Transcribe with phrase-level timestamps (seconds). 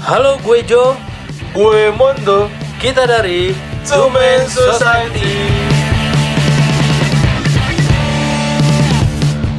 [0.00, 0.96] Halo, gue Jo.
[1.52, 2.48] Gue Mondo
[2.80, 3.52] Kita dari
[3.84, 5.28] Two Men Society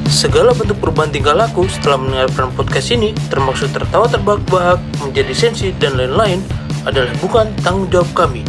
[0.09, 5.93] Segala bentuk perubahan tingkah laku setelah mendengarkan podcast ini, termasuk tertawa terbahak-bahak, menjadi sensi, dan
[5.93, 6.41] lain-lain,
[6.89, 8.41] adalah bukan tanggung jawab kami.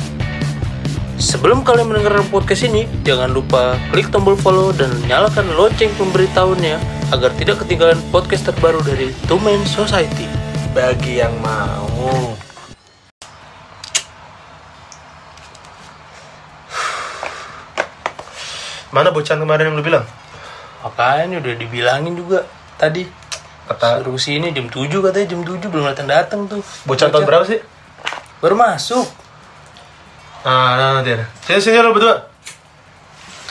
[1.20, 6.80] Sebelum kalian mendengarkan podcast ini, jangan lupa klik tombol follow dan nyalakan lonceng pemberitahuannya
[7.12, 10.31] agar tidak ketinggalan podcast terbaru dari Two Men Society.
[10.70, 11.90] Bagi yang mau
[18.92, 20.06] Mana bocan kemarin yang lu bilang?
[20.84, 22.46] Makanya udah dibilangin juga
[22.78, 23.08] tadi.
[23.66, 26.60] Kata Suruh sini jam 7 katanya jam 7 belum datang datang tuh.
[26.84, 27.58] bocan tahun berapa sih?
[28.44, 29.08] Baru masuk.
[30.44, 31.24] Nah, nah, nanti ada.
[31.40, 32.28] Sini sini lu berdua.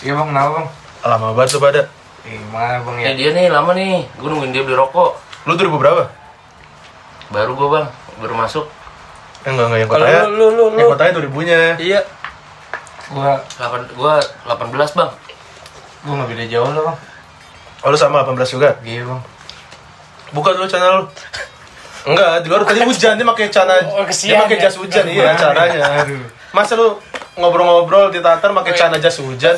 [0.05, 0.67] Iya bang, kenapa bang?
[1.09, 1.81] Lama banget lu pada.
[2.21, 3.05] Gimana bang ya?
[3.09, 5.17] Ya dia nih lama nih, gue nungguin dia beli rokok
[5.49, 6.03] Lu 2000 berapa?
[7.31, 7.88] Baru gue bang,
[8.20, 8.66] baru masuk
[9.41, 10.22] Eh, enggak enggak yang kotanya.
[10.30, 10.91] lu lu lu, Yang lu.
[10.94, 11.62] kotanya 2000-nya.
[11.81, 11.99] Iya.
[13.09, 14.14] Gua, 8, Gue
[14.45, 15.11] 18 bang
[16.02, 16.97] gua nggak beda jauh lah bang.
[17.81, 18.70] Oh, lu sama 18 juga?
[18.81, 19.22] Iya bang.
[20.31, 21.05] Buka dulu channel lu.
[22.02, 23.77] Enggak, di luar tadi hujan dia pakai celana.
[23.86, 24.64] Oh, dia kesian pakai ya?
[24.66, 25.81] jas hujan iya caranya.
[26.02, 26.25] Aduh.
[26.50, 26.98] Masa lu
[27.38, 29.53] ngobrol-ngobrol di tatar pakai celana jas hujan?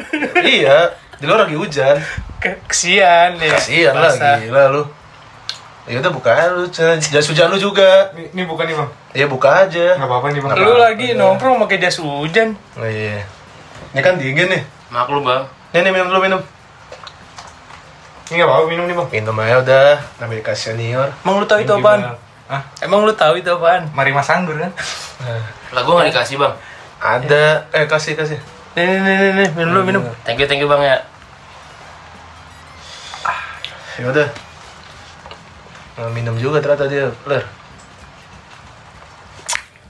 [0.56, 0.88] iya,
[1.20, 2.00] di luar lagi hujan.
[2.40, 3.52] Kesian ya.
[3.52, 4.82] Kasihan lah gila lu.
[5.82, 8.14] Ya udah buka aja lu jas hujan lu juga.
[8.14, 8.90] Ini, ini bukan nih bang.
[9.18, 9.98] Iya buka aja.
[9.98, 10.50] Nggak apa-apa nih bang.
[10.62, 12.54] Lu lagi nongkrong pakai jas hujan.
[12.78, 13.26] Oh iya.
[13.90, 14.62] Ini kan dingin nih.
[14.92, 16.40] Maklum bang Nih, nih minum dulu minum.
[18.30, 19.08] Ini nggak apa-apa minum nih bang.
[19.10, 19.90] Minum aja udah.
[20.30, 21.08] Dikasih senior.
[21.26, 22.00] Emang lu tahu itu apaan?
[22.46, 22.62] Hah?
[22.78, 23.90] Emang lu tahu itu apaan?
[23.90, 24.70] Mari mas anggur kan?
[25.22, 26.54] Nah, Lah gue gak dikasih bang
[27.02, 28.38] ada eh kasih kasih.
[28.78, 30.02] Nih nih nih nih, minum lu minum.
[30.22, 30.96] Thank you, thank you bang ya
[34.00, 34.28] Ya udah.
[35.92, 37.44] Nah, minum juga ternyata dia, Ler.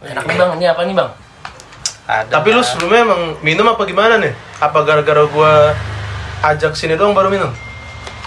[0.02, 1.10] Enak nih bang, ini apa nih bang?
[2.10, 2.30] Ada.
[2.42, 4.34] Tapi lu sebelumnya emang minum apa gimana nih?
[4.58, 5.70] Apa gara-gara gua
[6.42, 7.54] ajak sini doang baru minum?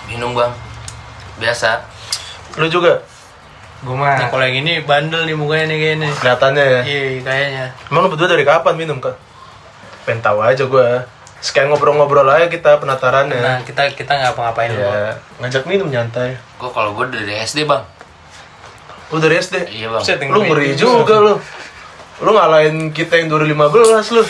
[0.08, 0.54] Minum bang
[1.36, 1.84] Biasa
[2.56, 3.04] Lu juga
[3.84, 4.18] Gua mah.
[4.18, 6.10] Nih, kalau yang ini bandel nih mukanya nih kayaknya.
[6.16, 6.82] kelihatannya ya.
[6.82, 7.66] Iya, kayaknya.
[7.92, 9.14] Emang lu berdua dari kapan minum kan?
[10.08, 11.06] Pengen tahu aja gua.
[11.44, 13.38] Sekalian ngobrol-ngobrol aja kita penatarannya.
[13.38, 16.40] Nah, kita kita nggak apa-ngapain ya, ngajak minum nyantai.
[16.58, 17.84] Gue kalau gue dari SD bang
[19.14, 19.70] Lu dari SD?
[19.70, 21.36] Iya bang Buset, yang Lu ngeri juga lu.
[22.24, 24.24] Lu ngalahin kita yang 2015 lu.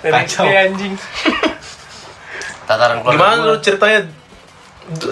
[0.00, 0.46] Dari Kacau.
[0.46, 0.94] SD, anjing.
[2.66, 4.00] Tataran keluarga Gimana gue lu ceritanya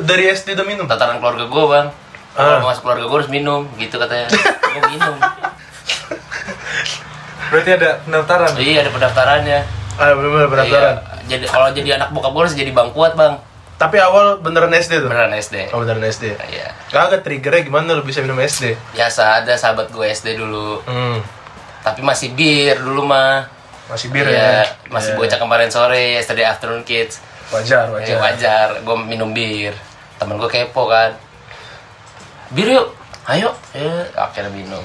[0.06, 0.87] dari SD udah minum?
[0.88, 1.88] Tataran keluarga gue bang
[2.34, 2.59] Ah.
[2.59, 5.14] Kalau masuk keluarga gue harus minum Gitu katanya Gue minum
[7.47, 8.50] Berarti ada pendaftaran.
[8.59, 10.97] Iya ada pendaftarannya Ah, bener-bener pendaftaran.
[10.97, 11.15] Iya.
[11.28, 13.38] Jadi kalau jadi anak bokap gue harus jadi bang kuat bang
[13.75, 15.09] Tapi awal beneran SD tuh?
[15.09, 16.34] Beneran SD Oh beneran SD.
[16.37, 18.75] Iya Kagak triggernya gimana lu bisa minum SD?
[18.93, 21.19] Biasa ada sahabat gue SD dulu Hmm,
[21.81, 23.47] Tapi masih bir dulu mah
[23.84, 24.88] masih bir Iya, ya?
[24.88, 25.19] masih Iya.
[25.19, 27.21] bocah kemarin sore, yesterday afternoon kids.
[27.50, 28.09] Wajar, wajar.
[28.09, 29.76] Ya, wajar, gue minum bir.
[30.16, 31.12] Temen gue kepo kan.
[32.49, 32.88] Bir yuk,
[33.26, 33.53] ayo.
[33.72, 34.81] Eh, akhirnya minum.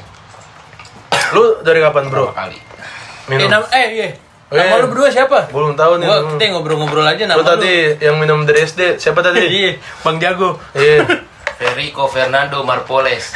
[1.32, 2.30] Lu dari kapan bro?
[2.30, 2.58] Kali?
[2.58, 3.48] Eh, Minum?
[3.50, 4.08] nam- eh, iya.
[4.50, 4.82] Oh, iya.
[4.82, 5.46] lu berdua siapa?
[5.54, 6.10] Belum tahu nih.
[6.10, 9.46] Gua kita ngobrol-ngobrol aja nama Lu tadi yang minum dari SD, siapa tadi?
[9.62, 10.58] Iya, Bang Jago.
[10.74, 11.06] Iya.
[11.62, 13.30] Federico Fernando Marpoles.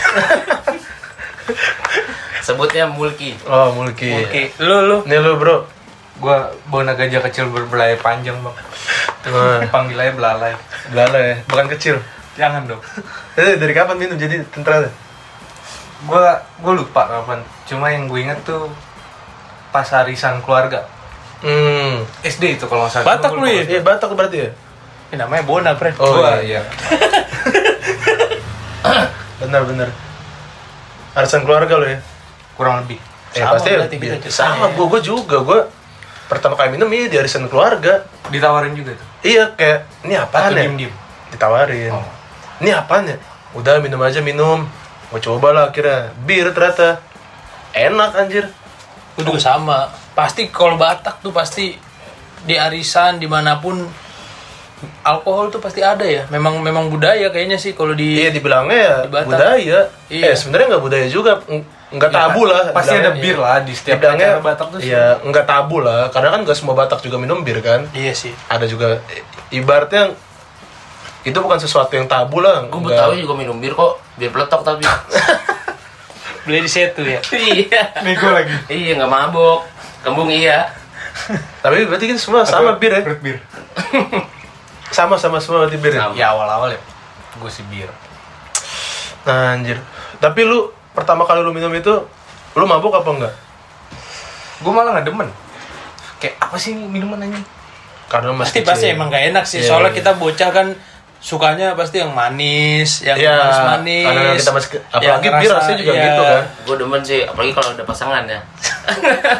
[2.41, 3.37] Sebutnya Mulki.
[3.45, 4.09] Oh, Mulki.
[4.09, 4.97] Oke, lu lu.
[5.05, 5.69] Nih lu bro.
[6.17, 8.55] Gua bona gajah kecil berbelalai panjang bang.
[9.23, 10.53] Nah, Panggil aja belalai.
[10.89, 11.95] Belala ya, bukan kecil.
[12.35, 12.81] Jangan dong.
[13.37, 14.89] Eh, dari kapan minum jadi tentara?
[16.09, 17.39] Gua gua lupa kapan.
[17.69, 18.69] Cuma yang gue inget tuh
[19.73, 20.85] pas arisan keluarga.
[21.43, 22.07] Hmm.
[22.23, 23.05] SD itu kalau nggak salah.
[23.09, 23.61] Batak lu ya?
[23.61, 24.49] Iya, Batak berarti ya?
[25.11, 25.93] Ini namanya Bona, Fred.
[25.97, 26.57] Oh, Gua iya.
[26.57, 26.61] iya.
[29.39, 29.89] Benar, benar.
[31.13, 31.99] Arisan keluarga lo ya?
[32.55, 32.97] Kurang lebih.
[33.33, 34.37] Eh, Sama pasti berarti kita iya, ceritanya.
[34.45, 35.59] sama gua gua juga gua
[36.23, 39.07] pertama kali minum iya di arisan keluarga Ditawarin juga tuh.
[39.21, 40.93] iya kayak ini apaan Atau ya diem-diem.
[41.29, 42.05] ditawarin Oh.
[42.59, 43.17] ini apaan ya
[43.51, 44.69] udah minum aja minum
[45.09, 47.01] gua coba lah akhirnya bir ternyata
[47.71, 48.45] enak anjir
[49.13, 49.87] Gue juga sama.
[50.11, 51.73] Pasti kalau Batak tuh pasti
[52.41, 53.77] di arisan di mana pun
[55.01, 56.27] alkohol tuh pasti ada ya.
[56.27, 59.27] Memang memang budaya kayaknya sih kalau di iya dibilangnya ya Di Batak.
[59.29, 60.23] budaya Iya.
[60.25, 63.21] eh sebenarnya nggak budaya juga Ng- nggak Ya, tabu lah Pasti ada bilangnya.
[63.23, 64.79] bir lah di setiap dibilangnya acara Batak tuh.
[64.81, 68.33] iya nggak tabu lah karena kan nggak semua Batak juga minum bir kan Iya sih.
[68.45, 68.97] ada juga
[69.49, 70.11] ibaratnya
[71.23, 74.61] itu bukan sesuatu yang tabu lah Gue nggak- Betawi juga minum bir kok, bir peletok
[74.61, 74.83] tapi.
[76.43, 77.19] Beli di situ ya.
[77.55, 77.83] iya.
[78.19, 78.55] Gua lagi.
[78.67, 79.63] Iya nggak mabok,
[80.03, 80.67] kembung iya.
[81.61, 83.37] tapi berarti kan semua sama bir ya Fruit bir.
[84.97, 86.09] sama sama semua berarti bir ya?
[86.09, 86.13] Sama.
[86.17, 86.81] Ya awal-awal ya.
[87.37, 87.89] Gue sih bir.
[89.23, 89.79] nah anjir
[90.19, 91.95] tapi lu pertama kali lu minum itu
[92.59, 93.33] lu mabuk apa enggak?
[94.59, 95.29] Gue malah nggak demen.
[96.19, 97.45] Kayak apa sih ini minuman anjing?
[98.11, 99.97] Karena pasti masih pasti emang gak enak sih Iya, soalnya iya.
[99.97, 100.67] kita bocah kan
[101.23, 105.77] sukanya pasti yang manis yang Iya, manis manis karena kita masih ke- apalagi bir rasanya
[105.79, 106.43] juga gitu kan.
[106.61, 108.39] Gue demen sih, apalagi kalau ada pasangan ya.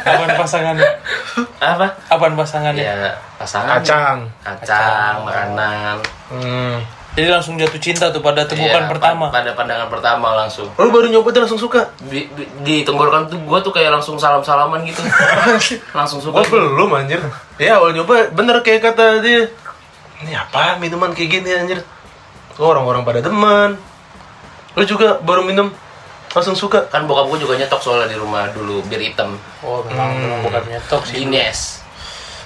[0.01, 0.88] apaan pasangannya
[1.75, 1.88] Apa?
[2.07, 3.77] apaan pasangannya Ya, pasangan.
[3.77, 4.18] Kacang.
[4.39, 6.00] Kacang, makanan.
[6.30, 6.80] Hmm.
[7.13, 10.65] jadi langsung jatuh cinta tuh pada temukan Iya, pertama pa- Pada pandangan pertama langsung.
[10.74, 11.86] Lu baru nyoba tuh langsung suka.
[12.01, 14.97] Di, di, di tenggorokan tuh gue tuh kayak langsung salam-salaman gitu.
[15.94, 16.41] langsung suka.
[16.41, 17.21] Gua belum anjir.
[17.56, 19.45] Ya awal nyoba bener kayak kata dia.
[20.23, 21.79] Ini apa minuman kayak gini anjir?
[22.55, 23.75] Oh, orang-orang pada demen.
[24.73, 25.67] Lu juga baru minum
[26.31, 26.87] langsung suka.
[26.87, 29.35] Kan bokap gue juga nyetok soalnya di rumah dulu, bir hitam.
[29.61, 31.83] oh memang memang bukan nyetok sih Guinness.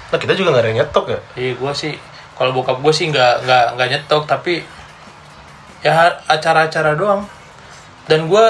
[0.10, 1.20] Nah kita juga nggak ada yang nyetok ya.
[1.38, 1.94] iya gue sih
[2.38, 4.62] kalau bokap gue sih nggak nggak nggak nyetok tapi
[5.82, 7.26] ya acara-acara doang
[8.06, 8.46] dan gue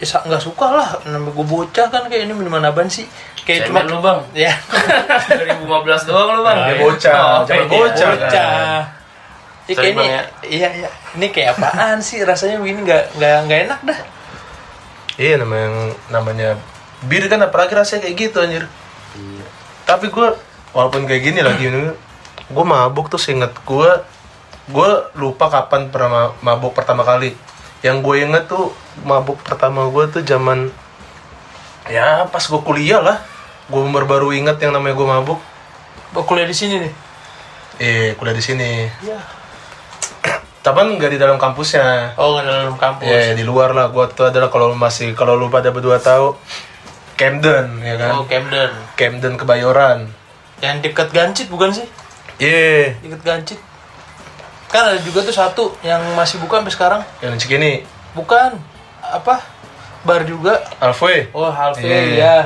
[0.00, 3.04] ya nggak suka lah namanya gue bocah kan kayak ini minuman apaan sih
[3.52, 4.18] kayak Cemen lu bang.
[4.32, 4.52] ya
[5.28, 5.66] 2015
[6.06, 6.58] doang lu bang.
[6.62, 7.64] Dia bocah, Oh, iya.
[7.66, 8.12] bocah.
[8.12, 8.22] kan.
[8.22, 8.80] bocah
[9.60, 10.22] Ya, kayak Sorry, ini, ya.
[10.44, 10.88] iya iya.
[11.14, 14.00] Ini kayak apaan sih rasanya begini nggak nggak nggak enak dah.
[15.14, 15.68] Iya namanya
[16.08, 16.48] namanya
[17.02, 18.64] bir kan apalagi rasanya kayak gitu anjir.
[19.84, 20.28] Tapi gue
[20.70, 21.70] walaupun kayak gini lagi
[22.46, 23.90] gue mabuk tuh seinget gue
[24.66, 27.38] gue lupa kapan pernah ma- mabuk pertama kali.
[27.80, 30.66] Yang gue inget tuh mabuk pertama gue tuh zaman
[31.86, 33.22] ya pas gue kuliah lah.
[33.70, 35.38] Gue baru-baru inget yang namanya gue mabuk.
[36.10, 36.92] Oh, kuliah di sini nih.
[37.78, 38.90] Eh kuliah di sini.
[39.06, 39.18] Iya.
[40.66, 42.18] Tapi nggak di dalam kampusnya.
[42.18, 43.06] Oh nggak dalam kampus.
[43.06, 43.94] Ya, di luar lah.
[43.94, 46.34] Gue tuh adalah kalau masih kalau lu pada berdua tahu
[47.14, 48.10] Camden ya kan.
[48.18, 48.70] Oh Camden.
[48.98, 50.10] Camden Kebayoran.
[50.60, 51.86] Yang deket Gancit bukan sih?
[52.40, 53.60] Iya, Deket Gancit.
[54.72, 57.02] Kan ada juga tuh satu yang masih buka sampai sekarang.
[57.20, 58.56] yang Cikini, Bukan
[59.00, 59.40] apa?
[60.02, 60.56] Bar juga.
[60.80, 61.28] Alfoy.
[61.36, 62.00] Oh Halve Iya.
[62.16, 62.36] ya.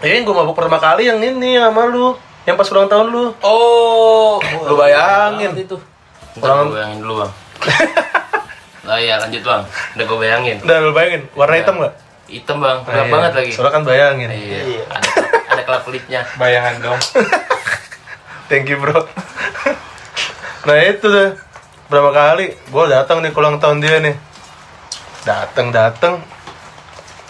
[0.00, 2.16] Eh, gue mabuk pertama kali yang ini sama lu,
[2.48, 3.36] yang pas ulang tahun lu.
[3.44, 4.40] Oh.
[4.40, 5.52] Lu bayangin.
[5.52, 5.76] Banget Itu.
[6.40, 7.32] Gue bayangin dulu bang.
[8.80, 9.62] Nah iya lanjut bang.
[9.94, 10.56] Udah gue bayangin.
[10.64, 11.94] Udah lu bayangin, warna hitam nggak?
[12.26, 13.12] Hitam bang, gelap Nah, iya.
[13.12, 13.50] banget lagi.
[13.52, 14.28] Soalnya kan bayangin.
[14.32, 14.60] Iya.
[14.88, 15.08] Ada,
[15.52, 16.20] ada kelap kelipnya.
[16.40, 17.00] Bayangan dong.
[18.50, 19.04] Thank you bro.
[20.66, 21.30] nah itu deh.
[21.86, 24.16] Berapa kali gue datang nih ulang tahun dia nih.
[25.28, 26.24] Datang datang.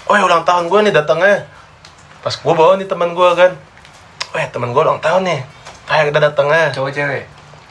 [0.07, 1.45] Oh ya ulang tahun gue nih datangnya.
[2.21, 3.53] Pas gue bawa nih teman gue kan.
[4.37, 5.41] Weh teman gue ulang tahun nih.
[5.91, 6.71] Kita datang aja.
[6.71, 7.25] Cowok cewek.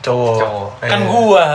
[0.03, 0.37] Cowok.
[0.39, 0.69] Cowok.
[0.83, 1.07] Kan Eh.
[1.07, 1.45] gua.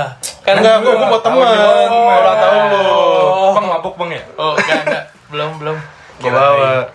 [0.45, 1.45] Kan Enggak, gue mau temen.
[1.45, 2.17] Oh.
[2.21, 2.81] Ulang tahun lu.
[2.81, 3.53] Oh.
[3.53, 4.23] Bang mabuk bang ya?
[4.37, 5.05] Oh, enggak, enggak.
[5.33, 5.77] Belum, belum.
[6.15, 6.87] gue bawa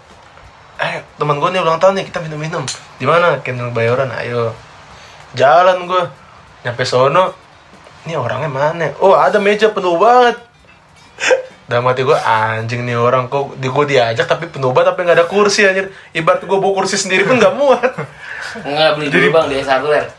[0.79, 2.63] eh teman gue nih ulang tahun nih kita minum minum
[2.95, 4.55] di mana Kendall Bayoran ayo
[5.35, 6.03] jalan gue
[6.63, 7.35] nyampe sono
[8.07, 10.39] ini orangnya mana oh ada meja penuh banget
[11.69, 15.17] dalam hati gue anjing nih orang kok di gue diajak tapi penuh banget tapi nggak
[15.21, 15.93] ada kursi anjir?
[16.11, 17.93] Ibarat gue bawa kursi sendiri pun nggak muat.
[18.65, 20.09] Enggak beli dulu bang di S Hardware.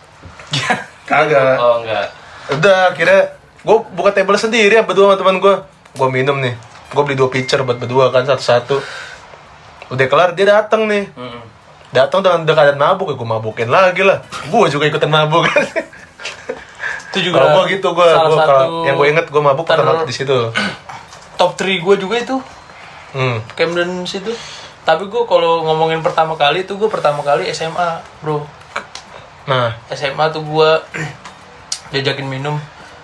[1.03, 1.59] kagak.
[1.59, 2.07] Oh enggak.
[2.55, 3.35] udah kira
[3.67, 5.55] gue buka table sendiri ya berdua sama teman gue
[5.99, 6.55] gue minum nih.
[6.95, 8.79] Gue beli dua pitcher buat berdua kan satu-satu.
[9.91, 11.11] Udah kelar dia datang nih.
[11.19, 11.43] Mm-mm.
[11.91, 14.23] datang dengan udah keadaan mabuk ya gue mabukin lagi lah.
[14.47, 15.51] Gue juga ikutan mabuk.
[17.11, 20.07] Itu juga kalau gue gitu gue satu kalau yang gue inget gue mabuk ter- karena
[20.07, 20.55] di situ
[21.41, 22.37] top 3 gue juga itu.
[23.17, 23.41] Hmm.
[23.57, 24.29] Camden situ.
[24.85, 28.45] Tapi gue kalau ngomongin pertama kali itu gue pertama kali SMA bro.
[29.49, 29.73] Nah.
[29.89, 30.71] SMA tuh gue
[31.97, 32.61] diajakin minum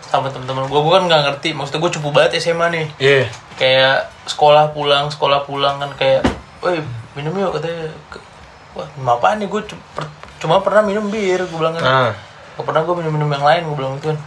[0.06, 2.86] sama teman-teman gue gue kan nggak ngerti maksudnya gue cupu banget SMA nih.
[3.00, 3.24] Iya.
[3.56, 6.20] Kayak sekolah pulang sekolah pulang kan kayak
[6.60, 6.84] woi
[7.16, 7.88] minum yuk katanya.
[8.76, 9.48] Wah minum apaan nih?
[9.48, 9.64] Gue
[10.36, 11.82] cuma pernah minum bir gue bilang kan.
[11.82, 12.12] Nah.
[12.56, 14.18] Gak pernah gue minum-minum yang lain, gue bilang gitu kan.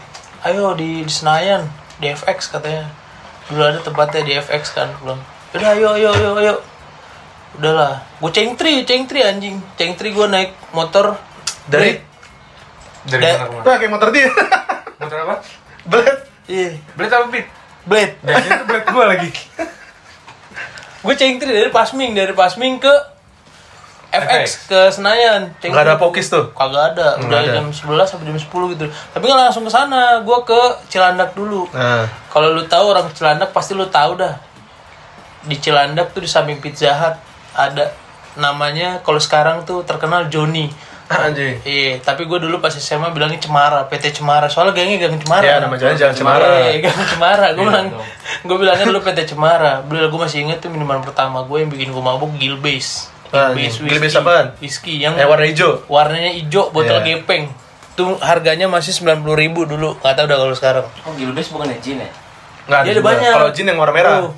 [0.45, 1.65] Ayo di, di Senayan,
[1.97, 2.85] di FX katanya
[3.49, 6.55] Dulu ada tempatnya di FX kan, gue bilang Udah ayo ayo ayo ayo.
[7.57, 9.57] Udahlah, gue cengtri, cengtri anjing.
[9.73, 11.17] Cengtri gue naik motor.
[11.65, 11.97] Dari?
[13.03, 14.29] Dari Da- mana kayak motor dia.
[14.99, 15.35] Motor apa?
[15.83, 16.21] Blade.
[16.45, 17.47] Iya, Blade apa Pit?
[17.81, 18.13] blade.
[18.19, 19.29] Dan itu blade gua lagi.
[20.99, 22.91] Gue cengtri dari Pasming, dari Pasming ke
[24.09, 25.69] FX, ke Senayan Cengtri.
[25.69, 26.49] Nggak ada pokis tuh?
[26.57, 27.61] Kagak ada, udah ada.
[27.61, 31.69] jam 11 sampai jam 10 gitu Tapi nggak langsung ke sana, gue ke Cilandak dulu
[31.69, 34.33] nah Kalau lu tahu orang Cilandak pasti lu tahu dah.
[35.45, 37.15] Di Cilandak tuh di samping Pizza Hut
[37.53, 37.93] ada
[38.33, 40.69] namanya kalau sekarang tuh terkenal Joni.
[41.09, 44.45] anjing Iya, tapi gue dulu pas SMA bilangnya Cemara, PT Cemara.
[44.45, 45.41] Soalnya gengnya gang Cemara.
[45.41, 47.47] ya nama jalan jangan cemara Iya, gang Cemara.
[47.57, 47.87] Gue bilang,
[48.45, 49.81] gue bilangnya dulu PT Cemara.
[49.81, 53.09] Beli gue masih inget tuh minuman pertama gue yang bikin gue mabuk Gilbase.
[53.29, 54.17] Ah, Gilbase whisky.
[54.17, 54.45] apaan?
[54.57, 57.21] Whisky yang eh warna hijau warnanya hijau, botol Iya.
[57.21, 57.45] gepeng.
[57.93, 59.93] Tuh harganya masih 90.000 ribu dulu.
[59.97, 60.85] Nggak tahu udah kalau sekarang.
[61.03, 62.09] Oh Gilbes bukan ya Jin ya?
[62.65, 63.31] nggak ada Dia ada banyak.
[63.31, 64.31] kalau jin yang warna merah Tuh.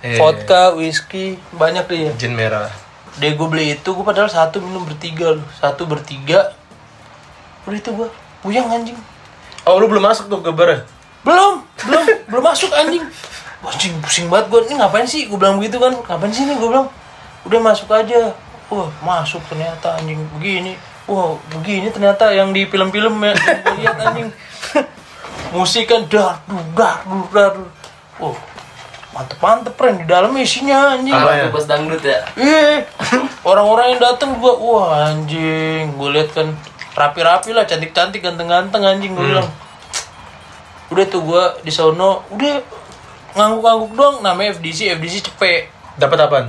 [0.00, 0.14] Iya.
[0.16, 2.70] vodka whisky banyak deh ya Jin merah.
[3.14, 6.54] deh gue beli itu gue padahal satu minum bertiga loh satu bertiga
[7.64, 8.06] udah itu gue
[8.40, 8.94] puyeng anjing
[9.62, 10.86] Oh, lu belum masuk tuh ke bar?
[11.20, 13.02] belum belum belum masuk anjing
[13.60, 16.68] anjing pusing banget gue ini ngapain sih gue bilang begitu kan ngapain sih nih gue
[16.68, 16.86] bilang
[17.46, 18.34] udah masuk aja.
[18.72, 20.18] Wah masuk ternyata anjing.
[20.38, 20.74] Begini.
[21.06, 23.32] Wah begini ternyata yang di film-film ya
[23.78, 24.28] lihat anjing.
[25.54, 26.42] Musik kan dar
[26.76, 27.00] dar
[27.32, 27.54] dar
[28.20, 28.36] wah
[29.18, 31.16] mantep mantep keren di dalam isinya anjing.
[31.16, 31.42] Apa ya?
[31.48, 32.20] Kalau bos dangdut ya.
[32.36, 32.86] Iya,
[33.42, 36.54] orang-orang yang datang gua, wah anjing, gue lihat kan
[36.94, 39.48] rapi-rapi lah, cantik-cantik, ganteng-ganteng anjing gue bilang.
[40.92, 42.62] Udah tuh gua di sono, udah
[43.34, 46.46] ngangguk-ngangguk doang, namanya FDC, FDC cepet, Dapat apaan?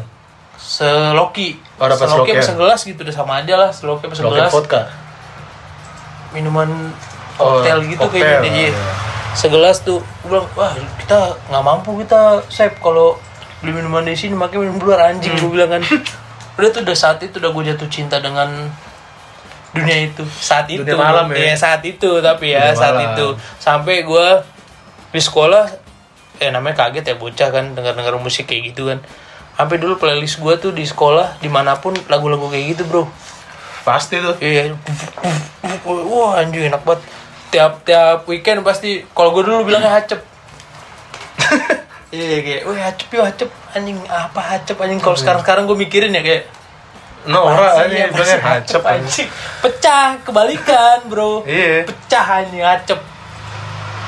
[0.59, 2.43] Seloki, Oh, dapat seloki apa ya?
[2.43, 4.81] segelas gitu, udah sama aja lah, seloki apa segelas, vodka.
[6.29, 6.69] minuman
[7.35, 8.51] Oh, koktail gitu koktail, kayaknya deh.
[8.67, 8.71] iya.
[9.31, 13.15] Segelas tuh, gue bilang, wah kita nggak mampu kita save kalau
[13.59, 15.41] beli minuman di sini, makanya minum luar anjing Hmm.
[15.41, 15.81] gue bilang kan.
[16.59, 18.51] Udah tuh udah saat itu udah gue jatuh cinta dengan
[19.71, 21.37] dunia itu saat itu Dunia malam ya?
[21.41, 23.07] Iya, saat itu tapi ya Dunia saat malam.
[23.07, 24.27] itu sampai gue
[25.07, 25.63] di sekolah
[26.35, 28.99] ya namanya kaget ya bocah kan dengar dengar musik kayak gitu kan
[29.59, 33.03] sampai dulu playlist gue tuh di sekolah di mana pun lagu-lagu kayak gitu bro
[33.79, 34.35] Pasti tuh.
[34.37, 34.75] Iya,
[35.83, 37.01] wah anjing enak banget.
[37.49, 40.19] Tiap tiap weekend pasti kalau gue dulu bilangnya hacep.
[42.09, 46.09] Iya kayak, wah hacep yuk hacep anjing apa hacep anjing kalau sekarang sekarang gue mikirin
[46.09, 46.49] ya kayak
[47.21, 49.27] "Apaan sih, ini bilangnya hacep anjing.
[49.61, 51.85] pecah kebalikan bro Iya.
[51.85, 52.97] pecah anjing hacep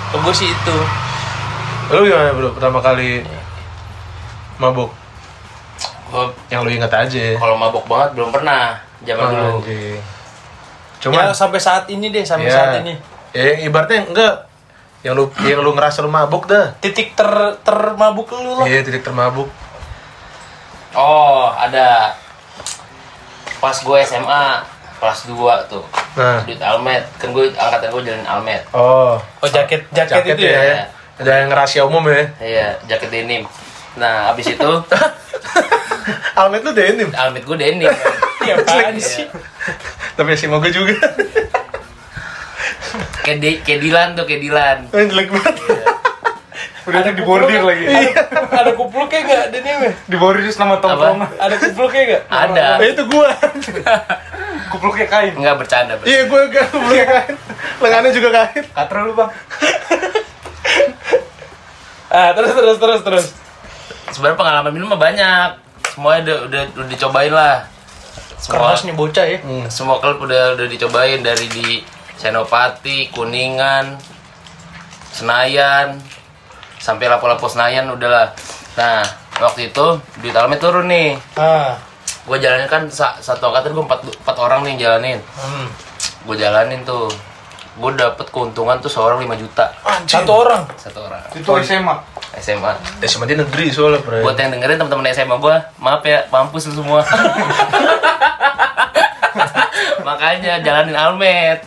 [0.10, 0.78] kalau gue sih itu
[1.90, 3.22] Lu gimana bro pertama kali
[4.58, 4.90] mabuk?
[6.12, 7.26] Gua Yang lu ingat aja.
[7.40, 9.64] kalau mabok banget belum pernah zaman dulu.
[9.64, 9.98] Anjing.
[11.02, 12.94] Cuma Cuma sampai saat ini deh sampai ya, saat ini
[13.32, 14.36] Ya ibaratnya enggak
[15.02, 16.78] yang lu yang lu ngerasa lu mabuk dah.
[16.78, 17.26] titik ter
[17.66, 19.50] termabuk lu lah Iya, titik termabuk.
[20.92, 22.14] Oh, ada.
[23.58, 24.44] Pas gue SMA
[25.00, 25.82] kelas 2 tuh.
[26.20, 26.44] Nah.
[26.46, 27.02] Duit Almet.
[27.18, 28.62] Kan gue angkatan gue jalan Almet.
[28.76, 30.86] Oh, oh jaket jaket, jaket itu ya, ya.
[31.18, 32.22] Ada yang rahasia umum ya.
[32.38, 33.48] Iya, jaket denim.
[34.00, 34.72] Nah, abis itu
[36.40, 37.10] Almet lu denim.
[37.12, 37.92] Almet gue denim.
[38.42, 39.30] Iya, apaan sih?
[40.18, 40.98] Tapi si moga juga.
[43.22, 44.78] kayak di, kayak Dilan tuh, kayak Dilan.
[44.90, 45.62] Eh, jelek banget.
[46.90, 47.86] Udah di bordir lagi.
[48.50, 49.94] Ada kupluknya nggak denimnya?
[50.10, 51.30] Di bordir terus nama tongkrongan.
[51.38, 52.24] Ada kupluknya nggak?
[52.34, 52.66] Ada.
[52.82, 53.30] Eh, itu gua.
[54.74, 55.34] Kupluknya kain.
[55.38, 55.94] Enggak bercanda.
[56.02, 56.10] bercanda.
[56.10, 57.36] Iya, gua kan belum kain.
[57.78, 58.64] Lengannya juga kain.
[58.74, 59.30] Katro lu bang.
[62.10, 63.26] Ah terus terus terus terus.
[64.12, 65.50] Sebenarnya pengalaman minum mah banyak.
[65.92, 67.68] Semuanya udah udah, udah dicobain lah.
[68.42, 69.38] Semua nih bocah ya.
[69.70, 71.84] semua klub udah udah dicobain dari di
[72.18, 73.98] Senopati, Kuningan,
[75.12, 75.98] Senayan,
[76.78, 78.34] sampai lapo-lapo Senayan udahlah.
[78.78, 79.02] Nah,
[79.38, 79.86] waktu itu
[80.20, 81.18] duit Almet turun nih.
[81.38, 81.78] Ah.
[82.26, 85.20] Gue jalanin kan sa- satu angkatan gue empat, empat orang nih jalanin.
[85.38, 85.66] Hmm.
[86.26, 87.10] Gue jalanin tuh.
[87.82, 89.74] Gue dapet keuntungan tuh seorang 5 juta
[90.06, 90.70] Satu orang.
[90.78, 91.96] satu orang Itu SMA.
[92.38, 92.72] SMA.
[93.02, 94.22] Eh, sama dia negeri soalnya, Bre.
[94.22, 97.02] Buat yang dengerin teman-teman SMA gue, maaf ya, mampus lu semua.
[100.02, 101.66] Makanya jalanin Almet.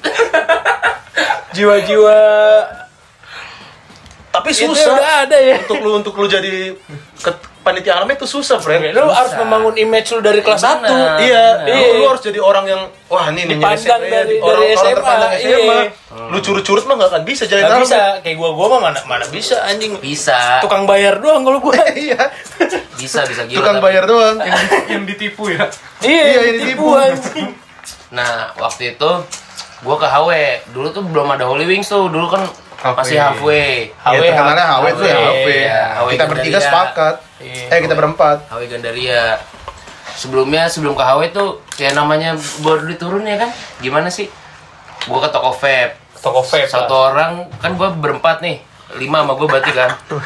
[1.53, 2.19] Jiwa-jiwa
[4.35, 4.91] Tapi susah.
[4.93, 5.57] udah ada ya.
[5.61, 6.75] Untuk lu untuk lu jadi
[7.17, 8.91] ke- panitia Almet itu susah, Bre.
[8.91, 10.61] Lu harus membangun image lu dari kelas.
[10.61, 11.65] 1 Iya, Iya.
[11.65, 14.85] lu, lu harus jadi orang yang wah ini nih Dipandang nyari- dari- orang, dari orang
[14.85, 15.49] SMA, terpandang SMA.
[15.49, 15.83] iya.
[16.29, 19.25] Lu curut-curut mah gak akan bisa jadi Gak bisa, kayak gua gua mah mana mana
[19.29, 19.97] bisa anjing.
[19.97, 20.61] Bisa.
[20.61, 21.73] Tukang bayar doang kalau gua.
[21.97, 22.21] Iya.
[22.95, 23.57] Bisa, bisa gila.
[23.57, 24.37] Tukang tapi- bayar doang.
[24.85, 25.65] Yang ditipu ya.
[26.01, 26.87] iya, Iya, yang ditipu.
[28.11, 29.11] Nah, waktu itu
[29.81, 30.29] gua ke HW.
[30.71, 32.07] Dulu tuh belum ada Holy Wings tuh.
[32.07, 32.45] Dulu kan
[32.85, 32.93] HW.
[32.95, 33.89] masih halfway.
[33.89, 35.47] Ya terkenalnya HW tuh ya HW.
[35.49, 36.69] Iya, HW Kita bertiga Gandaria.
[36.69, 37.15] sepakat.
[37.41, 37.65] Iya.
[37.67, 38.37] Eh kita berempat.
[38.47, 39.25] HW Gandaria.
[40.15, 43.51] Sebelumnya sebelum ke HW tuh kayak namanya baru diturun ya kan?
[43.79, 44.29] Gimana sih?
[45.05, 45.97] Gua ke toko vape.
[46.15, 46.69] Toko vape.
[46.69, 47.03] Satu lah.
[47.11, 48.61] orang kan gua berempat nih.
[48.95, 49.91] Lima sama gua berarti kan.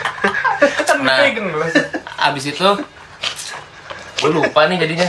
[0.98, 1.70] Nah, Pegang gelas.
[2.18, 2.66] abis itu
[4.18, 5.06] gue lupa nih jadinya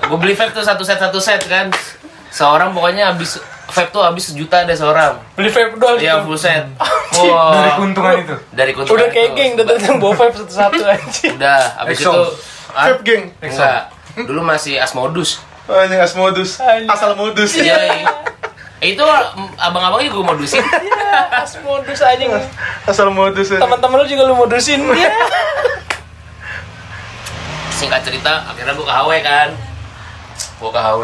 [0.00, 1.68] gue beli vape tuh satu set satu set kan
[2.36, 5.96] seorang pokoknya habis vape tuh habis sejuta deh seorang Beli vape doang.
[5.96, 6.68] Iya full set
[7.16, 8.36] Dari Wah, keuntungan itu.
[8.52, 11.32] dari keuntungan Udah kayak geng, udah datang bawa vape satu-satu anjing.
[11.34, 12.12] udah habis itu
[12.70, 13.22] ah, Vape geng.
[13.40, 13.80] enggak
[14.18, 16.62] dulu masih asmodus Oh, ini as modus.
[16.62, 16.86] Anjing.
[16.86, 17.58] Asal modus.
[17.58, 18.06] iya iya.
[18.78, 19.02] Eh, itu
[19.58, 22.30] abang-abangnya gue modusin Iya, as modus anjing.
[22.86, 23.50] Asal modus.
[23.50, 23.58] aja.
[23.58, 24.78] Teman-teman lu juga lu modusin.
[24.86, 25.10] Iya.
[27.72, 29.48] singkat cerita akhirnya gue ke HW kan
[30.56, 31.02] gue ke HW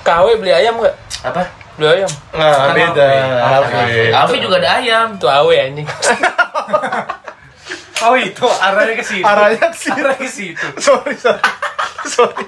[0.00, 0.94] KW beli ayam nggak?
[1.20, 1.42] apa
[1.74, 2.10] Beli ayam.
[2.32, 3.06] Nah, beda.
[4.16, 4.36] Alfi.
[4.38, 5.86] Juga ada ayam Itu AW anjing.
[7.98, 9.26] Oh itu arahnya ke situ.
[9.26, 9.90] Arahnya ke situ.
[9.92, 10.66] Arahnya ke situ.
[10.78, 11.42] sorry sorry
[12.06, 12.46] sorry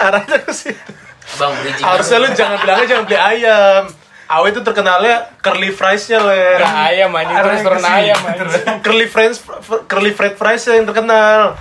[0.00, 0.90] arahnya ke situ
[1.36, 1.84] Bang bridging.
[1.84, 3.82] harusnya lu jangan bilangnya jangan beli ayam
[4.26, 7.76] Awe itu terkenalnya curly fries-nya ler Nah, ayam anjing ke situ.
[7.84, 8.64] ayam anjing.
[8.80, 9.36] curly fries
[9.84, 11.60] curly fried fries yang terkenal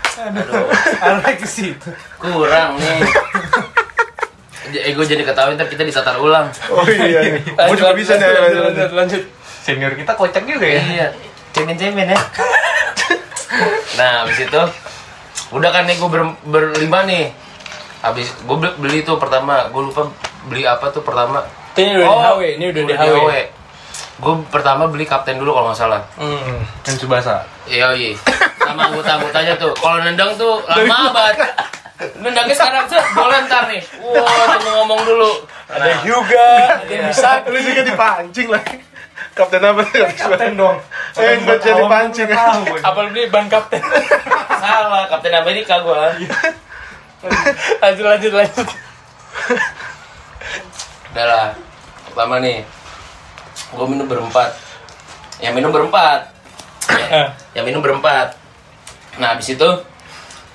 [1.02, 1.90] Arahnya ke situ.
[2.16, 3.04] Kurang nih.
[4.76, 6.50] Eh gue jadi ketahuin ntar kita ditatar ulang.
[6.70, 8.92] oh iya gue juga bisa nih lanjut, lanjut, lanjut, lanjut.
[8.94, 9.24] lanjut.
[9.66, 10.82] Senior kita kocak juga ya.
[10.82, 11.08] Iya.
[11.54, 12.20] Cemen-cemen ya.
[14.00, 14.62] nah, habis itu
[15.50, 17.34] udah kan nih gue ber, berlima nih.
[18.00, 20.08] Habis gue beli, beli tuh pertama, gue lupa
[20.48, 21.44] beli apa tuh pertama.
[21.76, 23.30] Ini udah di HW, ini udah di HW.
[24.20, 26.02] Gue pertama beli kapten dulu kalau nggak salah.
[26.20, 26.60] Hmm.
[26.84, 27.44] Dan Subasa.
[27.68, 28.16] Iya iya.
[28.60, 29.72] Sama anggota-anggotanya tuh.
[29.80, 31.40] Kalau nendang tuh lama banget.
[32.00, 33.82] Nendangnya sekarang tuh boleh ntar nih.
[34.00, 35.32] Wah, tunggu ngomong dulu.
[35.68, 36.48] Ada juga,
[36.80, 37.44] ada yang bisa.
[37.46, 38.78] lu juga dipancing lagi
[39.36, 40.78] kapten apa sih Kapten dong.
[41.16, 42.28] eh buat jadi pancing.
[42.84, 43.80] Apa lu beli ban kapten?
[44.60, 46.12] Salah, Kapten Amerika gua.
[47.80, 48.68] lanjut, lanjut, lanjut.
[51.12, 51.48] Udah lah.
[52.08, 52.68] Pertama nih.
[53.72, 54.56] Gua minum berempat.
[55.40, 56.32] Yang minum berempat.
[56.90, 58.36] Eh, Yang minum berempat.
[59.20, 59.70] Nah, habis itu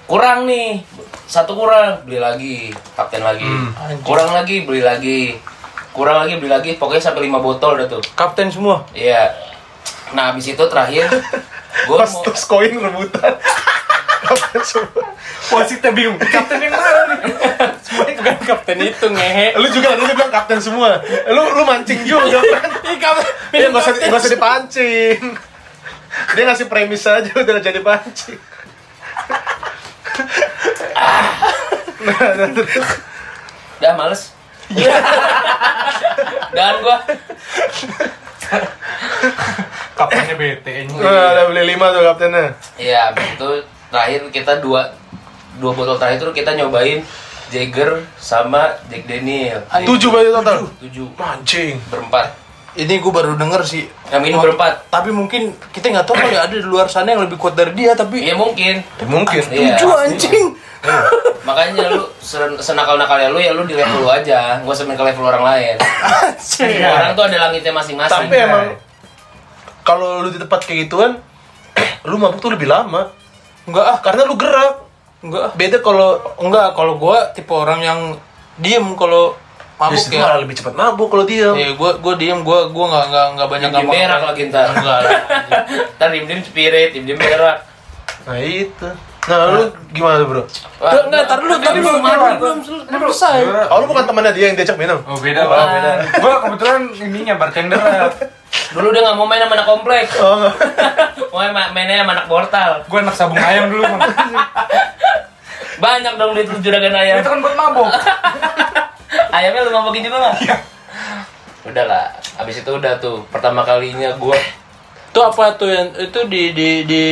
[0.05, 0.85] kurang nih.
[1.25, 2.71] Satu kurang, beli lagi.
[2.95, 3.49] Kapten lagi.
[4.05, 5.35] Kurang lagi, beli lagi.
[5.95, 6.71] Kurang lagi, beli lagi.
[6.77, 8.03] Pokoknya sampai 5 botol udah tuh.
[8.15, 8.85] Kapten semua.
[8.93, 9.33] Iya.
[10.15, 11.11] Nah, habis itu terakhir
[11.91, 13.35] gua pas mau terus koin rebutan
[14.25, 15.05] kapten semua
[15.51, 16.17] Wasitnya bingung.
[16.17, 17.19] Kapten yang mana nih?
[17.85, 19.59] Semuanya bukan kapten itu ngehe.
[19.61, 23.33] lu juga tadi bilang kapten semua lu lu mancing juga kan Ih, kapten.
[23.53, 25.21] Iya, nggak usah nggak usah dipancing.
[26.39, 28.41] Dia ngasih premis aja udah jadi pancing.
[33.81, 34.33] Udah males.
[36.55, 36.99] Dan gua
[39.95, 40.91] Kaptennya bete.
[40.91, 42.55] Nah, udah beli lima tuh kaptennya.
[42.75, 43.51] Iya, habis itu
[43.95, 44.91] terakhir kita dua
[45.63, 47.07] dua botol terakhir itu kita nyobain
[47.55, 49.63] Jagger sama Jack Daniel.
[49.87, 50.67] Tujuh baju total.
[50.83, 51.79] Tujuh Mancing.
[51.87, 52.44] berempat.
[52.75, 53.87] Ini gue baru denger sih.
[54.11, 54.91] Yang minum berempat.
[54.91, 57.95] Tapi mungkin kita nggak tahu kali ada di luar sana yang lebih kuat dari dia.
[57.95, 58.83] Tapi Iya mungkin.
[58.83, 59.43] Ya, mungkin.
[59.47, 59.79] Iya.
[59.79, 60.47] tujuh anjing.
[61.49, 65.07] Makanya lu sen- senakal-nakalnya lu ya lu di level lu aja, gua usah main ke
[65.07, 65.75] level orang lain.
[65.79, 66.83] Anjing.
[66.83, 68.27] Orang tuh ada langitnya masing-masing.
[68.27, 68.67] Tapi emang
[69.87, 71.23] kalau lu di tempat kayak gituan,
[72.11, 73.15] lu mabuk tuh lebih lama.
[73.65, 74.83] Enggak ah, Karena lu gerak.
[75.23, 75.53] enggak ah.
[75.55, 78.01] Beda kalau Enggak, kalau gua tipe orang yang
[78.59, 79.39] diem kalau
[79.75, 80.23] mabuk Justru ya.
[80.23, 81.51] malah lebih cepat mabuk kalau dia.
[81.51, 84.67] Iya, gua gua diem, gua gua nggak nggak nggak banyak Diem berak lagi ntar.
[84.71, 85.13] Enggak lah.
[85.95, 87.59] Ntar diem-diem spirit, diem-diem berak.
[88.25, 88.89] Nah itu.
[89.25, 90.43] Nah, lu gimana tuh, Bro?
[90.45, 90.45] Wah,
[90.85, 93.39] Enggak, enggak, tar dulu, tadi belum belum, belum sel- belum selesai.
[93.73, 95.01] Oh, lu bukan temannya dia yang diajak minum?
[95.03, 95.65] Oh beda lah.
[95.67, 95.91] beda.
[96.23, 97.81] Gua kebetulan ininya bartender.
[98.77, 100.07] Dulu dia nggak mau main sama anak komplek.
[100.21, 100.55] Oh, enggak.
[101.33, 102.71] Mau main mainnya sama anak portal.
[102.87, 103.83] Gua anak sabung ayam dulu.
[103.83, 104.01] Bang.
[105.79, 107.19] Banyak dong duit juragan ayam.
[107.21, 107.89] Itu kan buat mabok.
[109.37, 110.37] Ayamnya lu mabokin juga nggak?
[111.65, 112.07] Udah lah,
[112.39, 114.37] abis itu udah tuh pertama kalinya gua
[115.11, 117.05] Itu apa tuh yang itu di di di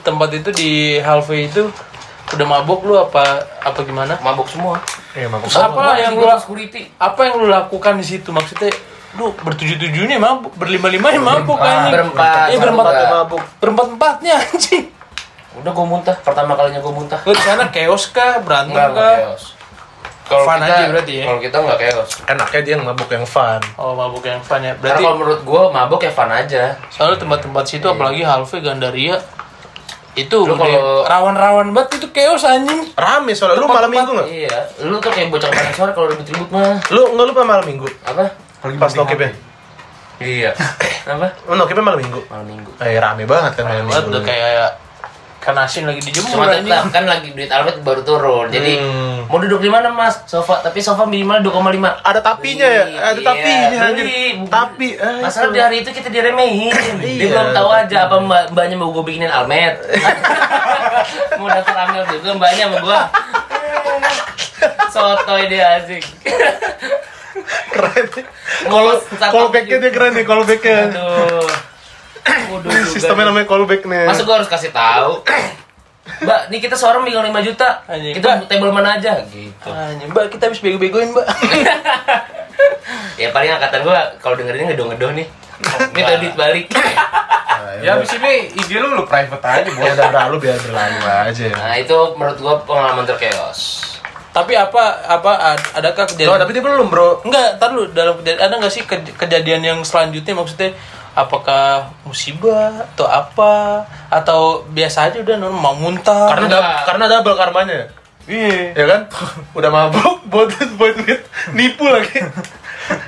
[0.00, 1.68] tempat itu di Halfway itu
[2.30, 3.22] udah mabok lu apa
[3.60, 4.16] apa gimana?
[4.20, 4.80] mabok semua.
[5.12, 5.50] Iya, mabuk.
[5.50, 6.86] Apa yang lu security?
[6.96, 8.70] apa yang lu lakukan di situ maksudnya?
[9.18, 11.74] Lu bertujuh-tujuhnya mabuk, berlima-limanya mabuk Berempat.
[11.74, 11.92] anjing.
[11.92, 12.46] Berempat.
[12.46, 13.10] Iya, berempat Berempat.
[13.10, 13.42] mabuk.
[13.58, 14.84] Berempat-empatnya anjing.
[15.52, 17.18] Udah gua muntah, pertama kalinya gua muntah.
[17.20, 19.16] Lu di sana chaos kah, berantem kah?
[19.18, 19.58] chaos.
[20.24, 21.24] Kalau Fun kita, aja berarti ya?
[21.26, 22.10] Kalau kita enggak chaos.
[22.24, 23.58] Enaknya dia mabuk yang fun.
[23.74, 24.70] Oh, mabuk yang fun ya.
[24.70, 26.78] Karena Berarti kalau menurut gua mabok ya fun aja.
[26.86, 29.18] soalnya tempat-tempat situ apalagi Halfway Gandaria
[30.12, 32.94] itu Lu kalau- rawan-rawan banget itu chaos anjing.
[32.94, 33.58] Rame soalnya.
[33.58, 34.26] Lu malam minggu nggak?
[34.28, 36.78] Iya, lu tuh kayak bocah kemarin sore kalau ribut-ribut mah.
[36.88, 37.86] Lu nggak lupa malam minggu?
[38.04, 38.30] Apa?
[38.76, 39.34] Pas nokipnya?
[40.16, 40.50] Iya.
[41.10, 41.26] Apa?
[41.44, 42.20] Lu nokipnya malam minggu?
[42.26, 42.70] Malam minggu.
[42.78, 44.12] Eh, rame banget kan malam Banget minggu.
[44.12, 44.70] udah kayak
[45.40, 46.68] kan asin lagi dijemur Cuma anjing.
[46.68, 48.46] tetap kan lagi duit Almet baru turun.
[48.48, 49.24] Jadi Hmm.
[49.24, 50.20] mau duduk di mana Mas?
[50.24, 51.96] Sofa, tapi sofa minimal 2,5.
[51.98, 52.84] Ada tapinya ya?
[53.06, 54.04] Ada Iya, tapinya anjir.
[54.04, 54.24] beli.
[54.46, 54.88] Tapi.
[54.94, 55.54] eh, Masalah itu.
[55.54, 56.72] di hari itu kita diremehin.
[57.00, 59.80] Dia Iya, belum tahu aja apa mbak mbaknya mau gue bikinin almet.
[61.40, 63.00] mau daftar amel juga mbaknya sama gue.
[64.90, 66.04] Sotoy dia asik.
[67.70, 68.06] keren.
[68.62, 70.78] Kalau Call backnya dia keren nih, call backnya.
[70.90, 71.48] Aduh.
[72.22, 74.04] Waduh juga Sistemnya namanya callback nih.
[74.04, 75.22] Masa gue harus kasih tahu?
[76.20, 77.80] Mbak, nih kita seorang megang 5 juta.
[77.86, 78.12] Anjing.
[78.12, 79.68] Kita table mana aja gitu.
[79.68, 81.26] Anjing, Mbak, kita habis bego-begoin, Mbak.
[83.16, 85.26] Ya paling angkatan gua kalau dengerinnya ngedoh-ngedoh nih.
[85.92, 86.72] Minta duit balik.
[87.80, 89.92] Ya abis ini IG lu lu private aja Ya bos.
[89.94, 91.46] udah berlalu biar berlalu aja.
[91.50, 93.60] Nah, itu menurut gua pengalaman terkeos.
[94.30, 97.24] Tapi apa apa ad- adakah Oh, kejadian tapi dia belum, Bro.
[97.24, 100.70] Enggak, tar lu dalam kejadian ada nggak sih kej- kejadian yang selanjutnya maksudnya
[101.12, 101.64] apakah
[102.02, 103.52] musibah atau apa
[104.08, 107.80] atau biasa aja udah normal muntah Karena dab- karena double karmanya.
[108.24, 109.00] iya Ya kan?
[109.52, 111.20] Udah mabuk buat buat duit
[111.50, 112.22] nipu lagi.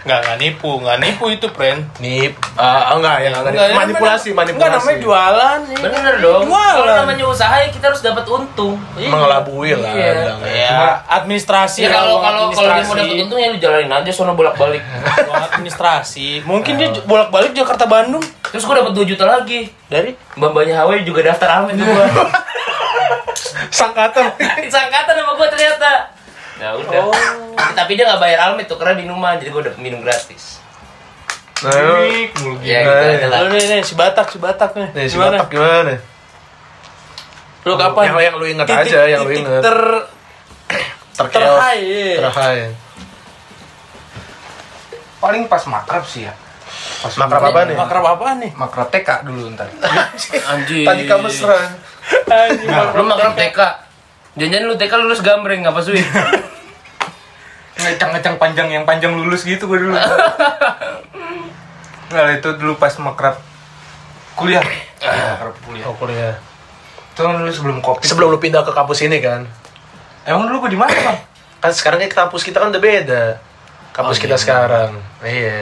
[0.02, 2.34] Nggak nggak nipu nggak nipu itu friend Nip.
[2.54, 3.52] Ah, enggak ya, enggak.
[3.52, 4.58] Nggak, manipulasi, namanya- manipulasi.
[4.58, 5.78] nggak namanya jualan iya.
[5.80, 6.42] Bener dong.
[6.44, 8.74] Kalau jualan namanya usaha ya kita harus dapat untung.
[8.94, 10.52] Mengelabui lah iya bilangnya.
[10.52, 10.78] ya,
[11.12, 14.32] administrasi Ya kalau lah, kalau kalau dia mau dapat untung ya lu jalanin aja sono
[14.32, 14.82] bolak-balik.
[15.22, 19.70] Kalau administrasi mungkin dia bolak balik Jakarta Bandung Terus gua dapat 2 juta lagi.
[19.86, 22.04] dari Mbak-mbaknya Hawaii juga daftar amin tuh gua.
[23.72, 24.24] Sangkatan.
[24.64, 25.90] Disangkatan sama gua ternyata.
[26.62, 26.94] Ya udah.
[27.02, 27.10] Oh.
[27.52, 30.62] Tapi, tapi dia nggak bayar almit tuh karena minuman jadi gua udah minum gratis.
[31.62, 31.74] Nah,
[32.38, 32.90] mulu Ya gitu.
[32.90, 33.38] Nah, aja lah.
[33.42, 34.88] Lu nih, nih si Batak, si Batak nih.
[34.92, 35.36] nih si Gimana?
[35.36, 35.94] Batak gimana?
[37.62, 38.04] Lu kapan?
[38.04, 39.58] Yang- yang lu inget Titik- aja, yang lu inget.
[39.60, 39.78] Ter
[41.12, 41.34] Terkeos.
[41.34, 41.82] terhai.
[42.18, 42.58] Terhai.
[45.18, 46.34] Paling pas makrab sih ya.
[46.98, 47.74] Pas Makrab apa nih?
[47.74, 48.50] Makrab apaan nih?
[48.54, 49.66] Makrab TK dulu ntar.
[50.50, 50.86] Anjing.
[50.86, 51.74] Tadi kamu serang.
[52.26, 53.58] Anjing, Lu makan TK.
[54.32, 55.94] Jangan lu TK lulus gambreng apa sih?
[57.72, 59.96] Ngecang-ngecang panjang yang panjang lulus gitu gue dulu.
[62.12, 63.40] Nah itu dulu pas makrab
[64.36, 64.60] kuliah.
[65.00, 65.84] makrab kuliah.
[65.88, 66.36] Oh, kuliah.
[67.12, 68.04] Itu kan dulu sebelum covid.
[68.04, 69.48] Sebelum lu pindah ke kampus ini kan.
[70.24, 71.18] Emang dulu gue di mana bang?
[71.58, 73.22] Kan sekarang kan kampus kita kan udah beda.
[73.92, 74.42] Kampus Oh, kita iya.
[74.42, 74.90] sekarang.
[75.20, 75.58] Iya.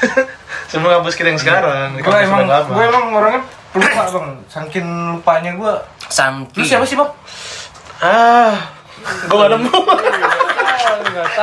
[0.70, 1.98] Semua kampus kita yang sekarang.
[1.98, 4.28] Gue emang gue emang orangnya lupa bang.
[4.46, 5.74] Saking lupanya gue.
[6.08, 6.60] Santi.
[6.60, 7.10] Lu siapa sih bang?
[8.00, 8.56] Ah,
[9.00, 9.72] gue gak nemu.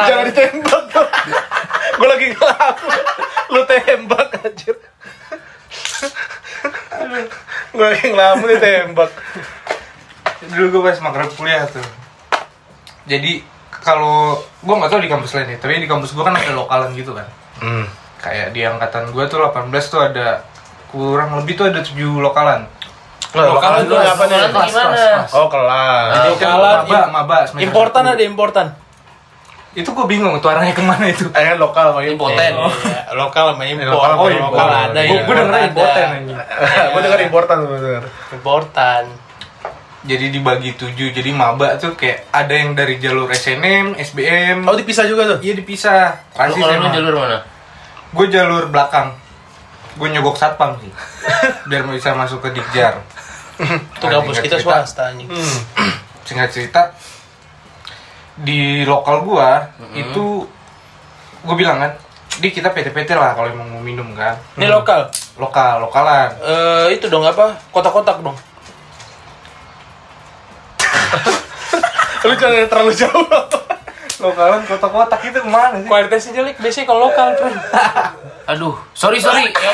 [0.07, 0.85] Jangan ditembak.
[1.97, 2.87] gue lagi ngelaku.
[3.47, 4.75] Lu tembak anjir.
[7.73, 9.11] gue lagi ngelamun ditembak.
[10.47, 11.83] Dulu gue pas makrab kuliah tuh.
[13.07, 16.51] Jadi kalau gue nggak tahu di kampus lain ya, tapi di kampus gue kan ada
[16.51, 17.27] lokalan gitu kan.
[17.63, 17.85] Hmm.
[18.19, 20.43] Kayak di angkatan gue tuh 18 tuh ada
[20.89, 22.67] kurang lebih tuh ada 7 lokalan.
[23.27, 24.37] Nggak, Lokalan lokalan tuh tuh apa nih?
[24.39, 25.03] Lokalan tuh gimana?
[25.35, 26.07] Oh, kelas.
[26.07, 28.13] Jadi lokalan, maba, maba, semester Importan satu.
[28.15, 28.67] ada importan.
[29.77, 31.29] Itu gue bingung tuh arahnya ke mana itu.
[31.37, 32.01] Eh, lokal sama.
[32.01, 32.53] Impoten.
[32.57, 33.93] Iya, lokal sama impor.
[33.93, 34.57] lokal oh, impor.
[34.57, 35.21] lokal ada Gua- ya.
[35.21, 35.55] gua denger
[36.17, 36.37] anjing.
[36.89, 38.03] gue denger importan gue denger.
[38.33, 39.03] Importan.
[40.07, 44.63] Jadi dibagi 7, jadi maba tuh kayak ada yang dari jalur SNM, SBM.
[44.63, 45.37] Oh, dipisah juga tuh?
[45.43, 46.31] Iya dipisah.
[46.31, 47.37] Lu Rasis kalau jalur mana?
[48.15, 49.13] Gue jalur belakang.
[49.99, 50.89] Gue nyogok satpam sih.
[51.69, 53.03] Biar bisa masuk ke Dikjar.
[53.61, 55.27] Itu kampus kita swasta anjing.
[55.27, 55.57] Hmm.
[56.23, 56.81] Singkat cerita
[58.37, 60.45] di lokal gua itu
[61.41, 61.91] gue bilang kan,
[62.37, 64.35] di kita PT-PT lah kalau emang mau minum kan.
[64.59, 65.09] Ini lokal.
[65.39, 66.29] Lokal, lokalan.
[66.43, 67.57] Eh itu dong apa?
[67.71, 68.35] Kotak-kotak dong.
[72.27, 73.25] Lu jangan terlalu jauh.
[74.17, 75.87] Lokalan kotak-kotak itu ke mana sih?
[75.87, 77.57] Kualitasnya jelek biasanya kalau lokal, friend.
[78.51, 79.49] Aduh, sorry sorry.
[79.53, 79.71] Ya,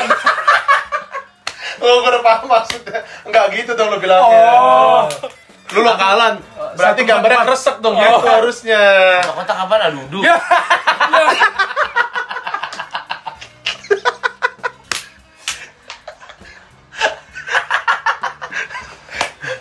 [1.84, 3.02] Oh, gue udah paham maksudnya.
[3.28, 4.40] Enggak gitu dong lu bilangnya.
[4.56, 5.04] Oh.
[5.72, 6.34] Lu lokalan.
[6.76, 8.82] Berarti Satu gambarnya kresek dong gitu harusnya.
[9.32, 9.96] kotak apaan?
[9.96, 10.22] Aduh, duh.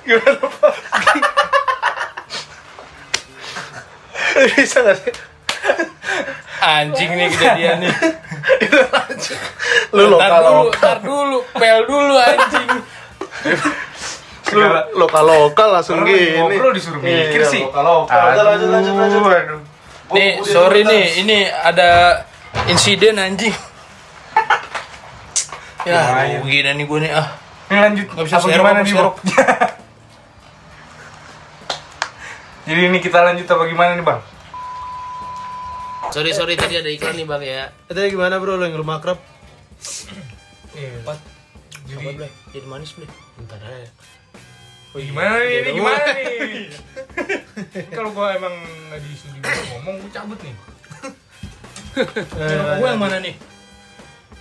[0.03, 0.75] Gimana, Pak?
[4.57, 5.13] Bisa gak sih?
[6.63, 7.93] Anjing nih kejadian nih.
[8.63, 9.39] Itu lanjut.
[9.93, 12.69] Lu lokal dulu, ntar dulu, pel dulu anjing.
[14.53, 14.61] Lu
[15.01, 16.37] lokal lokal langsung gini.
[16.37, 17.63] ngobrol disuruh mikir Iya, sih.
[17.65, 18.25] Lokal lokal.
[18.33, 19.21] Udah lanjut lanjut lanjut.
[19.25, 19.61] Aduh.
[20.13, 22.21] Nih, sorry nih, ini ada
[22.69, 23.53] insiden anjing.
[25.83, 27.27] Ya, rugi dah nih gue nih ah.
[27.67, 28.07] Ini lanjut.
[28.15, 29.15] Nggak bisa serok, gimana nih, serok.
[32.71, 34.23] Jadi ini kita lanjut apa gimana nih, Bang?
[36.13, 37.63] Sorry sorry tadi ada iklan nih bang ya.
[37.89, 39.17] Tadi gimana bro lu yang rumah akrab?
[40.77, 41.17] Empat.
[41.89, 42.21] Jadi,
[42.53, 43.09] jadi manis beli.
[43.33, 43.89] Bentar aja.
[44.93, 45.57] Gimana nih?
[45.57, 46.27] Ini gimana nih?
[47.89, 50.53] Kalau gua emang nggak disudi ngomong, gua cabut nih.
[51.93, 53.35] Ini rokok gue yang mana nih?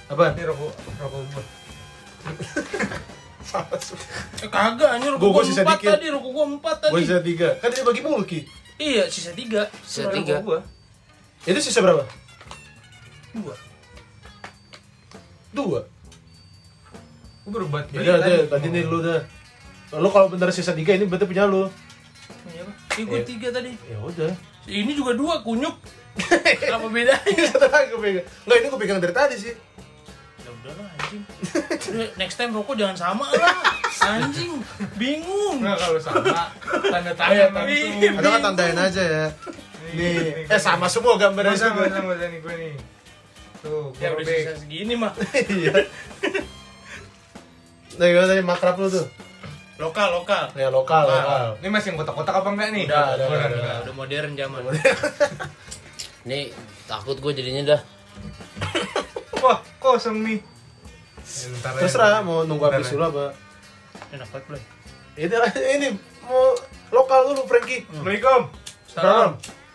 [0.08, 0.24] Apa?
[0.36, 1.42] Ini rokok rokok gua.
[4.40, 5.88] Eh, kagak, ini rokok Gua- gua sisa dikit.
[5.88, 6.92] tadi, rokok gue empat tadi.
[6.92, 7.48] Gue sisa tiga.
[7.60, 8.40] Kan dia bagi mulu Ki.
[8.76, 9.68] Iya, sisa tiga.
[9.84, 10.34] Sisa Rokok tiga.
[10.40, 10.60] gua.
[11.44, 12.04] Itu sisa berapa?
[13.32, 13.54] Dua.
[15.52, 15.80] Dua.
[17.42, 19.20] Gua baru buat Ya tadi nih lu udah.
[19.92, 21.68] Lu kalau bener sisa tiga ini berarti punya lu.
[22.44, 22.72] Ini apa?
[22.90, 23.26] Ini gue Iya.
[23.26, 23.72] tiga tadi.
[23.84, 24.32] Ya udah.
[24.64, 25.74] Ini juga dua, kunyuk.
[26.74, 27.44] Apa bedanya?
[27.46, 28.26] Satu lagi gue pegang.
[28.44, 29.54] Enggak, ini gue pegang dari tadi sih.
[30.38, 31.22] Ya udahlah anjing.
[31.88, 33.56] Udah, next time rokok jangan sama lah.
[34.02, 34.60] Anjing,
[34.96, 35.60] bingung.
[35.60, 36.20] Nggak kalau sama
[36.84, 38.16] tanda Iya, tangan tapi- langsung.
[38.16, 39.26] Ada kan tandain aja ya.
[39.92, 42.74] Nih, eh sama semua gambarnya Sama sama nih gue nih.
[43.60, 45.12] Tuh, Ya gua udah sisa segini mah.
[45.52, 45.72] Iya.
[47.92, 49.06] Nah, gimana tadi makrab lu tuh?
[49.80, 50.44] Lokal, lokal.
[50.54, 51.46] Ya lokal, lokal.
[51.64, 52.84] Ini masih yang kotak-kotak apa enggak nih?
[52.86, 53.58] Udah, udah, Udah, udah, udah.
[53.58, 53.76] udah.
[53.82, 54.60] Udah modern zaman.
[56.22, 56.38] Ini
[56.90, 57.80] takut gue jadinya dah.
[59.42, 60.38] Wah, kosong nih.
[61.22, 61.82] Ya, ntar aja.
[61.82, 62.94] Terserah mau nunggu habis aja.
[62.94, 63.24] dulu apa.
[64.12, 64.62] Enak banget, Play.
[65.12, 65.36] Ini
[65.76, 65.88] ini
[66.24, 66.52] mau
[66.92, 67.84] lokal dulu Frankie.
[67.88, 68.40] Assalamualaikum.
[68.86, 69.30] Salam.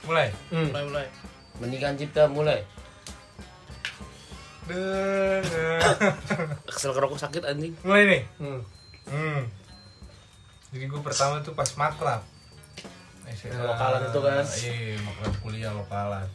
[0.05, 0.27] Mulai.
[0.53, 0.69] Hmm.
[0.71, 1.07] Mulai, mulai.
[1.57, 2.61] Mendingan cipta mulai.
[4.67, 5.41] Deh.
[6.69, 7.73] Kesel kerokok sakit anjing.
[7.81, 8.21] Mulai nih.
[8.37, 8.61] Hmm.
[9.07, 9.41] Hmm.
[10.69, 12.21] Jadi gue pertama tuh pas makrab.
[13.25, 14.43] Ya, lokalan itu kan.
[14.43, 16.27] Iya, makrab kuliah lokalan.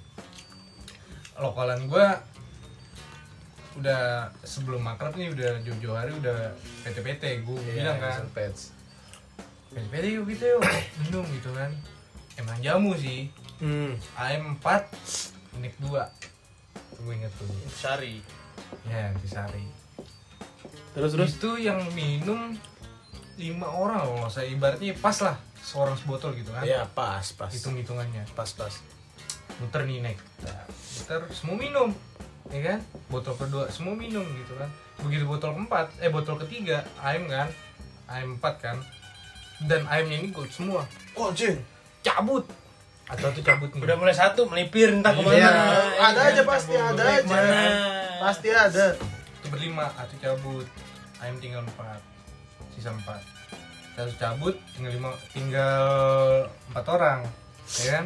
[1.34, 2.06] Lokalan gue
[3.74, 4.02] udah
[4.38, 8.68] sebelum makrab nih udah jauh-jauh hari udah PT-PT gue bilang kan Pets.
[9.70, 10.62] PT-PT yuk gitu yuk
[11.00, 11.72] minum gitu kan
[12.36, 13.94] emang jamu sih Hmm.
[14.18, 14.90] AM 4
[15.56, 15.88] Nik 2
[16.98, 18.18] gue inget tuh Sari.
[18.84, 19.64] ya di Sari
[20.92, 21.30] Terus terus.
[21.32, 22.52] itu yang minum
[23.42, 27.50] lima orang loh saya ibaratnya pas lah seorang sebotol gitu kan Iya, pas, pas.
[27.50, 28.70] hitung hitungannya Pas, pas.
[29.58, 30.14] muter nih Nah,
[30.96, 31.90] muter semua minum
[32.48, 32.78] ya kan
[33.08, 34.66] botol kedua semua minum gitu kan
[35.00, 37.48] begitu botol keempat eh botol ketiga AM kan
[38.08, 38.76] AM 4 kan
[39.62, 40.82] dan AM ini gue semua
[41.14, 41.58] Oh, jing.
[42.00, 42.42] cabut
[43.04, 45.34] atau tuh cabut nih Udah mulai satu melipir entah ke mana.
[45.34, 45.50] Iya,
[46.00, 46.96] ada aja pasti, cabut.
[46.96, 47.28] ada aja.
[47.28, 47.62] Mana?
[48.20, 48.86] Pasti ada.
[49.34, 50.66] itu berlima atau cabut
[51.18, 51.98] AM tinggal empat
[52.70, 53.20] sisa empat
[54.02, 55.86] satu cabut tinggal lima tinggal
[56.70, 57.18] empat orang
[57.80, 58.04] ya kan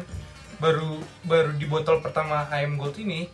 [0.57, 3.25] baru baru di botol pertama AM Gold ini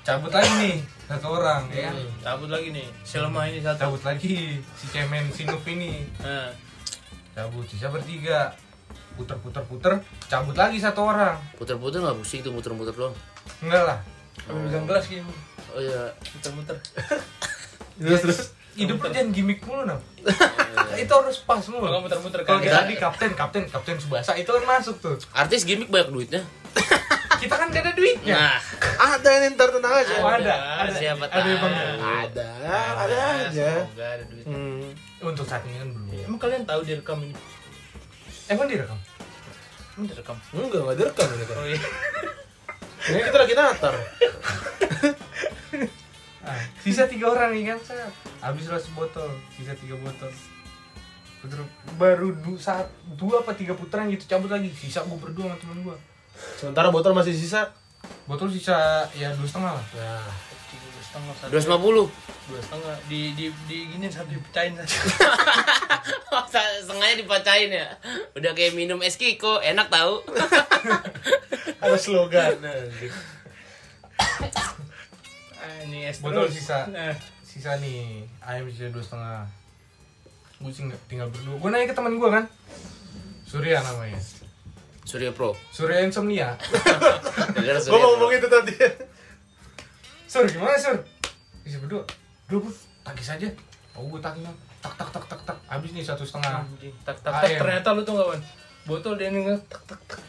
[0.00, 2.86] cabut lagi nih satu orang ya kan Hmm, cabut lagi nih.
[3.02, 3.78] Si lemah ini satu.
[3.80, 4.34] cabut lagi
[4.74, 6.50] si cemen si Nup ini Nah,
[7.32, 8.54] cabut sisa bertiga
[9.14, 9.92] puter puter puter
[10.26, 13.14] cabut lagi satu orang Puter-puter nggak pusing tuh muter-muter doang.
[13.58, 13.98] enggak lah
[14.36, 15.24] pegang gelas gini.
[15.70, 16.12] Oh iya.
[16.30, 16.76] Muter-muter.
[17.98, 18.40] Terus terus.
[18.76, 20.00] Hidup lu jangan gimmick mulu nap
[20.96, 22.62] itu harus pas mulu Kalau muter-muter kalau kan.
[22.62, 26.42] kayak tadi kapten kapten kapten subasa itu kan masuk tuh Artis gimmick banyak duitnya.
[27.36, 28.56] kita kan gak ada duitnya Nah,
[28.96, 30.14] Ada ini ntar tenang aja.
[30.16, 30.92] Oh, ada, ada.
[30.92, 31.52] siapa Ada tahu.
[31.58, 31.74] bang.
[32.00, 32.48] Ada,
[32.96, 33.68] ada aja.
[33.78, 34.44] Semoga ada duit.
[34.44, 34.88] Hmm.
[35.22, 36.06] Untuk saat ini kan belum.
[36.22, 37.36] Emang kalian tahu direkam ini?
[38.46, 38.96] Emang direkam?
[39.94, 40.36] Emang direkam?
[40.50, 41.56] Enggak, enggak direkam ini kan.
[41.56, 41.80] Oh iya.
[43.06, 43.94] Ini kita lagi natar.
[46.40, 48.06] Ah, sisa tiga orang nih kan, saya
[48.46, 50.30] habis lah sebotol, sisa tiga botol.
[51.42, 51.60] Puter,
[51.98, 52.86] baru du, saat
[53.18, 55.96] dua apa tiga putaran gitu cabut lagi, sisa gue berdua sama temen gue.
[56.56, 57.74] Sementara botol masih sisa.
[58.30, 59.84] Botol sisa ya dua setengah lah.
[60.70, 62.06] Tiga dua setengah dua lima puluh.
[62.46, 62.96] Dua setengah.
[63.10, 64.96] Di di di gini satu dipecahin satu.
[66.86, 67.88] Setengahnya dipacain ya.
[68.38, 70.22] Udah kayak minum es kiko, enak tahu.
[71.82, 72.62] ada slogan.
[75.56, 76.62] Ah, ini es Botol terus.
[76.62, 76.86] sisa.
[76.88, 77.10] Nah,
[77.56, 79.48] Sisa nih, ayam sisa dua setengah.
[80.60, 81.56] Gue sih nggak- tinggal berdua.
[81.56, 82.44] Gue nanya ke temen gue kan,
[83.48, 84.20] Surya namanya.
[85.08, 85.56] Surya Pro.
[85.72, 86.52] Surya insomnia.
[87.56, 88.76] Surya mau ngomong itu tadi.
[90.28, 91.00] Sur gimana Sur?
[91.64, 92.04] Bisa berdua.
[92.44, 93.48] Dua gue tagih saja.
[93.96, 94.44] Oh gue tagih
[94.84, 95.56] tak tak tak tak tak.
[95.64, 96.60] Habis nih satu setengah.
[97.08, 97.64] tak tak tak Ayam.
[97.64, 98.40] ternyata lu tuh kawan.
[98.84, 100.20] Botol dia nih tak tak tak.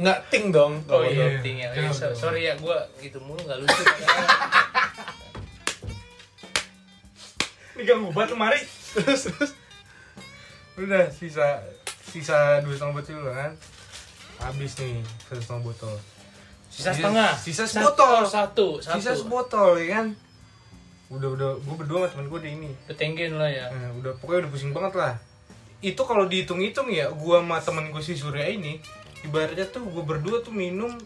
[0.00, 0.80] Enggak ting dong.
[0.88, 1.40] Oh kalau iya, iya.
[1.44, 1.68] ting ya.
[1.68, 1.92] Dong.
[1.92, 3.82] Sorry ya, gua gitu mulu nggak lucu.
[7.74, 8.60] Ini ganggu banget lemari.
[8.94, 9.50] Terus terus.
[10.78, 11.62] Udah sisa
[12.06, 13.52] sisa dua setengah botol kan.
[14.42, 15.94] Habis nih satu setengah botol.
[16.70, 17.30] Sisa Sisa- setengah.
[17.38, 18.22] sisa sebotol.
[18.26, 18.94] Satu, satu.
[18.98, 20.06] Sisa sebotol ya kan.
[21.10, 22.70] Udah udah gue berdua sama temen gue di ini.
[22.90, 23.70] Petenggen lah ya.
[23.70, 25.14] Nah, udah pokoknya udah pusing banget lah.
[25.84, 28.80] Itu kalau dihitung-hitung ya, gua sama temen gue si Surya ini,
[29.20, 30.96] ibaratnya tuh gue berdua tuh minum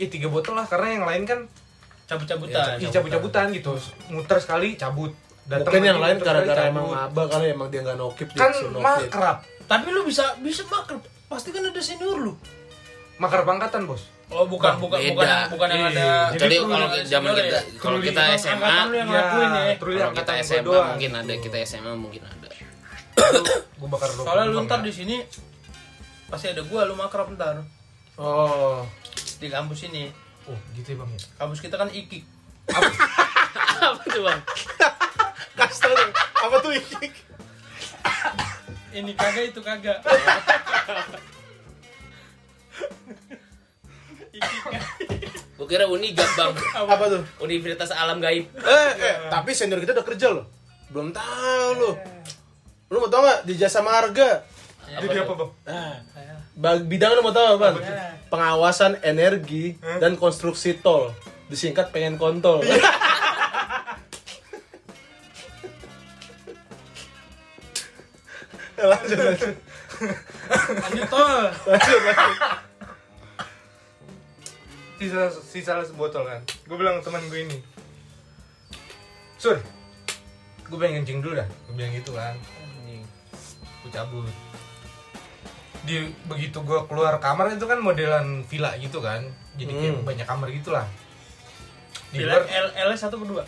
[0.00, 1.40] ya tiga botol lah karena yang lain kan
[2.04, 2.76] Cabut-cabutan.
[2.76, 3.72] ya, cabut-cabutan gitu
[4.08, 5.12] muter sekali cabut
[5.42, 8.78] Datang Mungkin yang lain gara-gara emang maba kali emang dia nggak nokip dia kan nokip.
[9.08, 11.02] makrab Tapi lu bisa bisa makrab.
[11.26, 12.32] Pasti kan ada senior lu.
[13.16, 15.12] makrab pangkatan bos Oh bukan bukan Beda.
[15.12, 16.00] bukan bukan yang Iya.
[16.30, 16.38] ada.
[16.38, 17.60] Jadi kalau ada zaman senior kita ya?
[17.76, 19.62] kalau Perlu kita di- SMA Angkatan lu yang ngelakuin ya.
[19.74, 22.48] kalau yang kita SMA doang mungkin ada kita SMA mungkin ada
[23.78, 24.94] gue bakar rokok Soalnya lu ntar di ya.
[24.94, 25.16] sini
[26.24, 27.60] pasti ada gua lu makrab ntar
[28.14, 28.84] Oh.
[29.36, 30.06] di kampus ini.
[30.44, 32.22] Oh gitu ya bang ya Kampus kita kan ikik.
[33.82, 34.40] apa tuh bang
[35.52, 37.12] Kasih tau dong, apa tuh ikik?
[38.92, 39.98] Ini kagak itu kagak.
[45.54, 46.52] gua kira unigap bang
[46.82, 47.22] Apa tuh?
[47.40, 50.46] Universitas Alam Gaib Eh, eh, tapi senior kita udah kerja loh.
[50.88, 51.90] Belum tahu lu.
[52.88, 54.44] Lu mau tau nggak di jasa marga
[54.84, 55.50] Jadi apa, Bang?
[55.64, 57.68] Bag- bidang lu mau tahu apa?
[58.28, 61.12] Pengawasan energi dan konstruksi tol.
[61.48, 62.64] Disingkat pengen kontol.
[68.82, 69.54] lanjut lanjut
[70.82, 71.42] Lanjut tol.
[71.66, 72.38] lanjut lanjut.
[75.02, 77.58] sisa sisa sebotol kan gue bilang ke teman gue ini
[79.34, 79.58] sur
[80.62, 82.34] gue pengen kencing dulu dah gue bilang gitu kan
[83.82, 84.30] gue cabut
[85.82, 90.06] di begitu gue keluar kamar itu kan modelan villa gitu kan jadi kayak Hmm.
[90.06, 90.86] banyak kamar gitulah
[92.08, 93.42] di Bila luar L L satu kedua.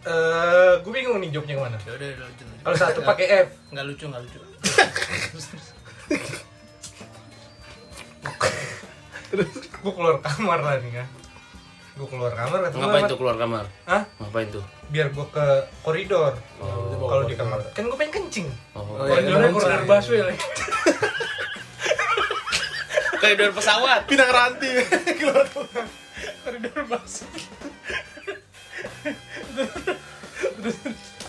[0.00, 2.08] eh gue bingung nih jawabnya ke mana Ya udah
[2.62, 4.38] kalau satu pakai F Nggak lucu, nggak lucu.
[9.80, 11.08] gue keluar kamar lah nih kan
[12.00, 13.64] gue keluar kamar ketemu Ngapain tuh keluar kamar?
[13.84, 14.02] Hah?
[14.16, 14.64] Ngapain tuh?
[14.88, 15.44] biar gue ke
[15.80, 17.06] koridor Oh.
[17.06, 18.96] kalau di kamar kan gue pengen kencing Oh.
[18.96, 19.36] Oh, iya.
[19.36, 20.40] Koridornya koridor busway lagi.
[23.20, 24.00] Koridor pesawat.
[24.08, 24.70] pinang ranti
[25.20, 25.44] keluar
[26.40, 27.40] Koridor busway.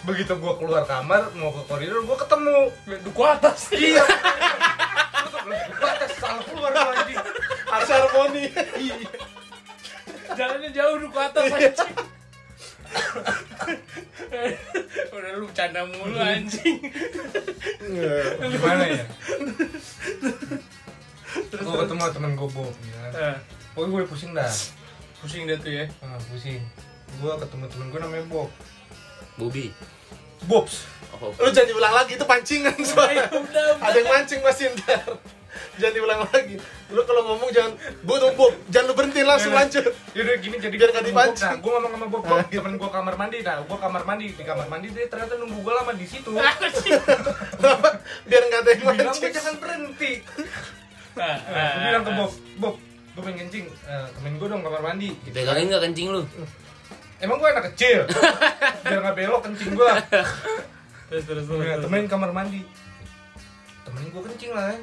[0.01, 2.55] begitu gue keluar kamar mau ke koridor gue ketemu
[3.03, 3.69] Duku atas.
[3.71, 4.01] iya
[5.45, 7.15] gue atas salah keluar gua lagi
[7.67, 8.43] harus harmoni
[10.37, 11.95] Jalannya jauh duku atas anjing.
[15.11, 16.79] Udah lu bercanda mulu anjing.
[18.41, 19.05] gimana ya
[21.51, 23.01] gue ketemu temen gue Bob ya.
[23.11, 23.35] Eh,
[23.71, 24.51] pokoknya gue pusing dah
[25.23, 25.85] pusing dia tuh ya.
[26.03, 26.59] ah, pusing
[27.19, 28.49] gue ketemu temen gue namanya Bob
[29.39, 29.71] Bubi.
[30.47, 30.87] Bobs
[31.21, 31.29] Oh.
[31.37, 35.21] lu jangan diulang lagi itu pancingan soalnya udah, ada yang mancing masih ntar
[35.75, 36.55] jangan diulang lagi
[36.91, 37.71] lu kalau ngomong jangan
[38.01, 41.07] bu tuh bu jangan lu berhenti langsung lanjut Yaudah gini jadi Biar Bob.
[41.07, 41.47] dipancing.
[41.47, 43.37] Nah, gue ngomong sama Bob, Bob temen gue kamar mandi.
[43.41, 46.31] Nah, gue kamar mandi di kamar mandi dia ternyata nunggu gue lama di situ.
[48.27, 50.11] biar nggak ada yang Bilang gue jangan berhenti.
[51.11, 52.75] Nah, Nah, gue bilang ke Bob, Bob,
[53.15, 53.65] gue pengen kencing.
[53.67, 55.09] Eh, temen gue dong kamar mandi.
[55.23, 56.21] Dipegangin nggak kencing lu?
[57.19, 57.99] Emang gue anak kecil.
[58.83, 59.91] Biar nggak belok kencing gue.
[61.07, 61.59] Terus terus terus.
[61.59, 62.61] Nah, temenin kamar mandi.
[63.83, 64.75] Temenin gue kencing lah.
[64.75, 64.79] kan.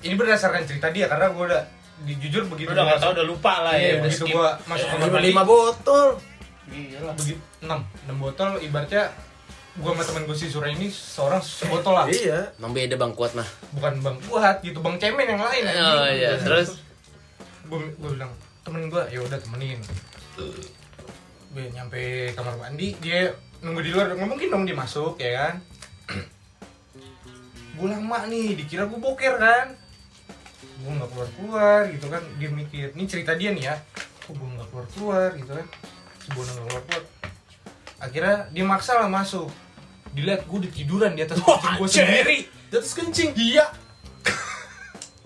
[0.00, 1.62] Ini berdasarkan cerita dia karena gue udah
[2.00, 2.68] dijujur begitu.
[2.68, 3.92] Udah nggak tahu udah lupa lah Iya, ya.
[3.92, 4.32] udah begitu skip.
[4.32, 5.28] gue masuk Ya, kamar lima, mandi.
[5.28, 6.06] lima botol
[6.68, 7.14] Iya lah.
[7.14, 9.04] begitu enam enam botol ibaratnya
[9.74, 13.32] gue sama temen gue si Sura ini seorang sebotol lah iya Emang beda bang kuat
[13.32, 13.46] mah.
[13.72, 16.82] bukan bang kuat gitu bang cemen yang lain Oh iya, terus
[17.64, 18.30] gue gue bilang
[18.60, 19.78] temen gue ya udah temenin
[21.48, 25.54] gue nyampe kamar mandi dia nunggu di luar nggak mungkin dong dia masuk ya kan
[27.74, 29.77] gue lama nih dikira gue boker kan
[30.78, 32.22] gue nggak keluar keluar gitu kan.
[32.38, 33.76] Dia mikir ini cerita dia nih ya
[34.24, 35.66] kok gue nggak keluar keluar gitu kan.
[36.22, 37.04] Si Bono nggak keluar keluar
[37.98, 39.50] akhirnya dia maksa lah masuk.
[40.14, 42.38] Dilihat gue udah tiduran di atas kucing gue sendiri.
[42.70, 43.30] Di atas kencing.
[43.34, 43.66] Iya.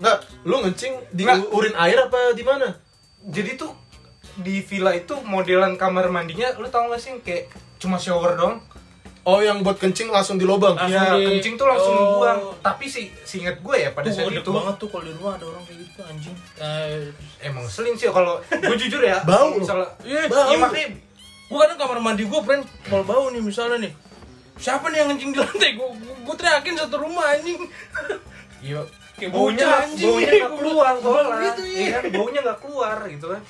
[0.01, 1.53] Nggak lu ngencing di Nggak.
[1.53, 2.67] urin air apa di mana?
[3.23, 3.71] Jadi tuh
[4.41, 8.65] di villa itu modelan kamar mandinya lu tau gak sih kayak cuma shower dong
[9.23, 12.19] oh yang buat kencing langsung di lubang ya di- kencing tuh langsung Oh.
[12.19, 15.33] buang tapi sih seinget gue ya pada Tuh, saat itu banget tuh kalau di rumah
[15.33, 16.35] ada orang kayak gitu anjing.
[16.57, 17.07] Eh,
[17.41, 19.53] emang selin sih kalau gue jujur ya Bau.
[19.53, 20.47] misalnya Iya, Bau.
[20.47, 20.89] iya makanya
[21.43, 23.93] Gue kadang kamar mandi gue, friend, kalau bau nih misalnya nih.
[24.55, 25.71] Siapa nih yang ngencing di lantai?
[25.73, 27.61] Gue gue teriakin satu rumah anjing.
[28.59, 28.81] iya
[29.13, 30.07] Kayak baunya nggak- anjing.
[30.09, 31.77] baunya nggak keluar soalnya gitu, iya.
[31.77, 33.41] iya kan baunya nggak keluar gitu kan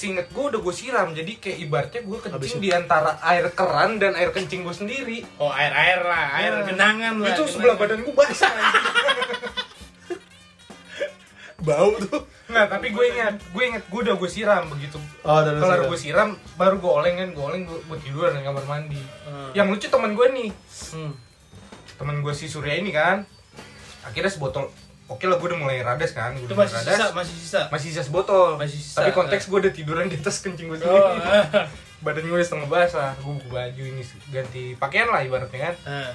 [0.00, 4.12] Seinget gue udah gue siram jadi kayak ibaratnya gue kencing di antara air keran dan
[4.14, 7.28] air kencing gue sendiri Oh, air-air lah, air Nah, genangan lah.
[7.28, 7.52] itu genangan.
[7.52, 8.48] sebelah badan gue basah
[11.60, 15.54] bau tuh Nah tapi gue ingat, gue ingat gue udah gue siram begitu oh dari
[15.54, 19.02] Kelar gue siram, baru gue oleng kan, gue oleng gue, gue tiduran di kamar mandi
[19.22, 19.52] Hmm.
[19.52, 20.50] Yang lucu teman gue nih,
[20.90, 21.12] Hmm.
[21.94, 23.22] teman gue si Surya ini kan
[24.00, 24.72] Akhirnya sebotol,
[25.10, 26.94] oke lah gue udah mulai radas kan gue Itu udah masih radas.
[26.94, 27.60] sisa, masih sisa.
[27.66, 30.94] Masih sisa sebotol Masih sisa, Tapi konteks gue udah tiduran di atas kencing gue sendiri
[30.94, 31.66] Oh, eh.
[32.00, 36.12] Badan gue udah setengah basah, gue buka baju ini ganti pakaian lah ibaratnya kan Eh.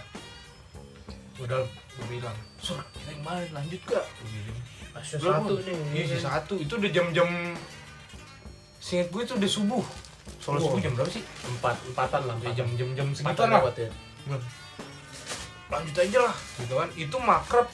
[1.37, 4.01] Udah gue bilang, Sur kita yang mana lanjut gak?
[4.17, 4.59] Gue bilang
[4.91, 5.75] Masih Belum, satu nih.
[5.91, 6.53] Iya, sisa satu.
[6.55, 7.29] Itu udah jam-jam
[8.77, 9.83] Seinget gue itu udah subuh.
[10.37, 10.67] Soalnya Wow.
[10.71, 11.23] subuh jam berapa sih?
[11.43, 13.61] empat empatan lah Ya, jam jam jam empatan segituan lah.
[13.75, 13.89] ya
[15.65, 16.89] Lanjut aja lah, gitu kan.
[16.95, 17.67] Itu makrab.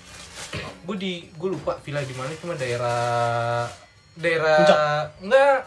[0.82, 3.66] Gue di gue lupa villa di mana cuma daerah
[4.14, 4.80] daerah Puncak?
[5.22, 5.58] enggak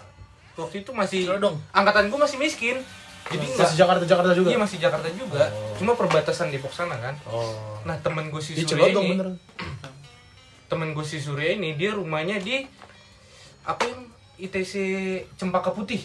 [0.54, 1.56] waktu itu masih Celodong.
[1.70, 2.76] angkatan gue masih miskin
[3.26, 5.74] jadi enggak masih Jakarta Jakarta juga iya masih Jakarta juga Oh.
[5.76, 9.34] cuma perbatasan Depok sana kan oh nah temen gue si di Surya Celodong ini beneran
[10.66, 12.64] temen gue si Surya ini dia rumahnya di
[13.62, 14.00] apa yang
[14.36, 14.72] ITC
[15.34, 16.02] Cempaka Putih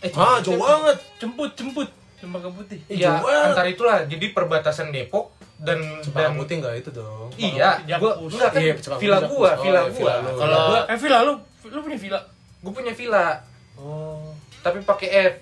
[0.00, 1.88] eh ah jauh banget Jemput, jemput.
[2.14, 2.76] Cempaka putih.
[2.86, 3.44] Eh, ya jauh banget.
[3.50, 5.32] antara itulah jadi perbatasan Depok
[5.64, 7.28] dan Cempaka dan putih nggak itu dong.
[7.34, 9.50] iya gua enggak kan Iya, villa gua.
[9.50, 10.30] Oh, villa iya, gua villa lu.
[10.36, 11.32] Kalau gua Eh villa lu,
[11.66, 12.20] lu punya villa?
[12.60, 13.26] gua punya villa
[13.74, 14.30] Oh.
[14.60, 15.34] tapi pakai F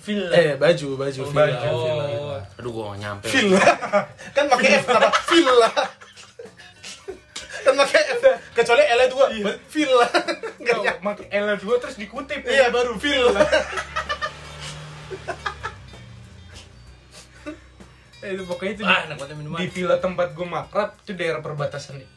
[0.00, 0.32] Villa.
[0.32, 1.44] Eh baju baju Oh, villa.
[1.44, 1.76] baju.
[1.76, 2.04] villa.
[2.14, 2.40] Oh.
[2.56, 3.62] aduh gua gak nyampe Villa.
[4.36, 5.10] kan pakai F apa?
[5.26, 5.70] Villa.
[7.64, 8.22] kan pakai F.
[8.52, 9.26] Kecuali L dua.
[9.66, 10.06] Villa.
[10.60, 13.40] Enggak pakai L 2 terus dikutip Iya baru villa.
[18.24, 19.58] Eh, itu pokoknya itu Ah, di, enak banget minuman.
[19.58, 22.08] di villa tempat gue makrab itu daerah perbatasan nih.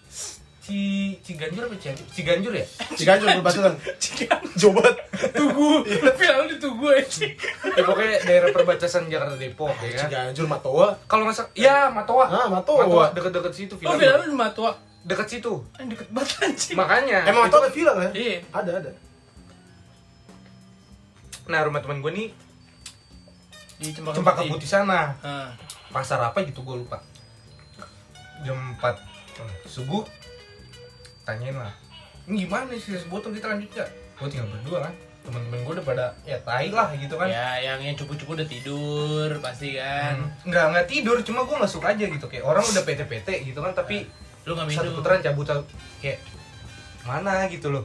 [0.58, 0.80] Ci
[1.22, 2.04] Ciganjur apa Cianjur?
[2.10, 2.66] Ciganjur ya?
[2.94, 3.76] Ciganjur perbatasan.
[4.58, 4.96] Jobat.
[5.32, 5.84] Tugu.
[5.88, 7.24] Villa lu di Tugu aja.
[7.70, 10.08] ya pokoknya daerah perbatasan Jakarta Depok ya kan.
[10.08, 10.88] Ciganjur Matoa.
[11.06, 12.26] Kalau nggak salah, ya Matoa.
[12.26, 13.12] Ah, Matoa.
[13.12, 13.96] deket-deket situ Oh villa.
[13.96, 14.22] villa gua.
[14.22, 14.72] lu di Matua.
[15.04, 15.54] Deket situ.
[15.78, 16.76] Yang deket banget anjing.
[16.76, 17.20] Makanya.
[17.26, 18.12] Emang Matoa ada villa kan?
[18.12, 18.38] Iya.
[18.50, 18.92] Ada ada.
[21.48, 22.28] Nah rumah teman gue nih
[23.78, 25.16] Di Cempaka, Cempaka Putih sana.
[25.22, 25.56] Ah.
[25.94, 27.00] Pasar apa gitu gue lupa.
[28.46, 28.96] Jam 4
[29.66, 30.06] subuh
[31.26, 31.74] tanyain lah.
[32.28, 33.90] Ini gimana sih botol kita lanjut gak?
[34.20, 34.94] Gue tinggal berdua kan.
[35.28, 37.28] Teman-teman gue udah pada ya tai lah gitu kan.
[37.28, 40.16] Ya, yang yang cupu-cupu udah tidur pasti kan.
[40.24, 40.50] Hmm.
[40.50, 43.76] nggak nggak tidur cuma gue nggak suka aja gitu kayak orang udah PT-PT gitu kan
[43.76, 44.08] tapi
[44.48, 45.68] Lu nggak satu putaran cabut cabut
[46.00, 46.24] kayak
[47.04, 47.84] mana gitu loh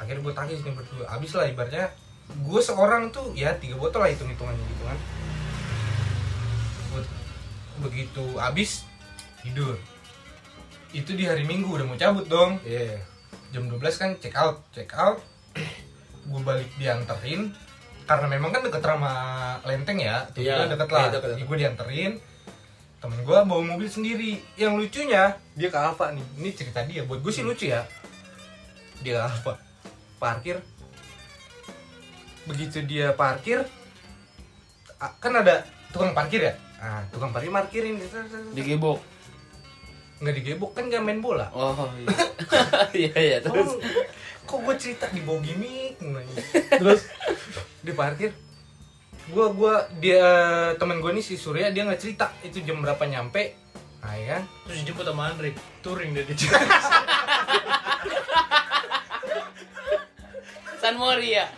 [0.00, 1.86] akhirnya gue tagih sini berdua abis lah ibaratnya
[2.28, 4.98] gue seorang tuh ya tiga botol lah hitung hitungannya gitu kan
[7.82, 8.86] begitu abis
[9.42, 9.78] tidur.
[10.94, 12.62] Itu di hari minggu udah mau cabut dong.
[12.62, 13.02] Iya.
[13.54, 15.22] jam 12 kan check out check out.
[16.26, 17.54] Gue balik dianterin.
[18.04, 19.12] Karena memang kan deket sama
[19.64, 21.08] lenteng ya tuh Iya, deket lah.
[21.08, 21.46] Iya, deket, deket.
[21.46, 22.12] gue dianterin.
[23.00, 24.42] Temen gue bawa mobil sendiri.
[24.58, 26.24] Yang lucunya dia ke Alfa nih.
[26.40, 27.06] Ini cerita dia.
[27.06, 27.86] Buat gue sih lucu ya.
[29.00, 29.54] Dia ke Alfa.
[30.18, 30.58] Parkir.
[32.44, 33.64] Begitu dia parkir
[35.20, 36.52] kan ada tukang parkir ya
[36.84, 37.96] ah tukang parkir parkirin
[38.52, 39.00] digebok
[40.24, 41.50] nggak digebok kan nggak main bola.
[41.52, 42.08] Oh iya.
[42.94, 43.76] Iya iya terus.
[43.76, 43.82] Kok,
[44.46, 45.98] kok gue cerita di bawah gimmick
[46.80, 47.10] terus?
[47.82, 48.30] Di parkir.
[49.32, 50.24] Gua gua dia
[50.76, 53.56] temen gue nih si Surya dia nggak cerita itu jam berapa nyampe.
[54.04, 55.50] Nah ya kan Terus dijemput sama Andre.
[55.82, 56.24] Touring dia.
[60.80, 61.48] San Mori ya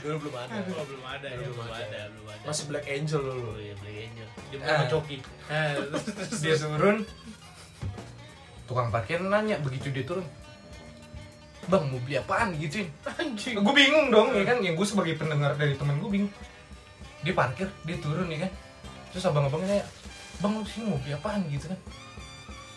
[0.00, 0.54] Dulu belum ada.
[0.74, 2.44] Oh, belum ada ya, belum ada, belum ada.
[2.48, 3.48] Masih Black Angel dulu.
[3.52, 4.28] Oh iya, Black Angel.
[4.50, 4.86] Dia Ah.
[4.88, 5.16] Coki.
[5.48, 6.96] Nah, terus, terus, dia turun
[8.70, 10.22] tukang parkir nanya begitu dia turun
[11.66, 12.86] bang mau beli apaan gituin
[13.18, 13.58] anjing.
[13.58, 16.30] gue bingung dong ya kan yang gue sebagai pendengar dari temen gue bingung
[17.26, 18.50] dia parkir dia turun ya kan
[19.10, 19.86] terus abang-abangnya nanya
[20.38, 21.78] bang lu sini mau beli apaan gitu kan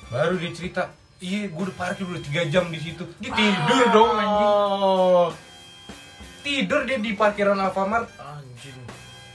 [0.09, 0.81] baru dia cerita
[1.21, 4.53] iya gue udah parkir udah tiga jam di situ dia tidur dong anjing.
[6.43, 8.77] Tidur dia di parkiran Alfamart Anjing.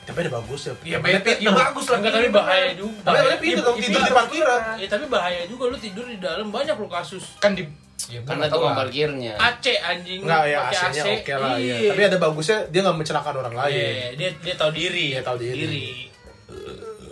[0.08, 0.72] Tapi ada bagus ya.
[0.84, 3.00] ya bete ya bagus lah Enggak, tapi bahaya juga.
[3.04, 4.60] Tapi tapi itu dong tidur di parkiran.
[4.80, 7.36] Ya, tapi bahaya juga lu tidur di dalam banyak lo kasus.
[7.40, 7.64] kan di
[8.08, 8.80] ya karena nggak tahu tukang lah.
[8.80, 10.20] parkirnya AC anjing.
[10.24, 11.08] Enggak ya AC-nya AC.
[11.20, 11.76] oke lah ya.
[11.76, 11.90] Iya.
[11.92, 13.74] Tapi ada bagusnya dia nggak mencelakakan orang lain.
[13.74, 15.06] Iya, dia dia tahu diri.
[15.12, 15.86] Dia tahu diri.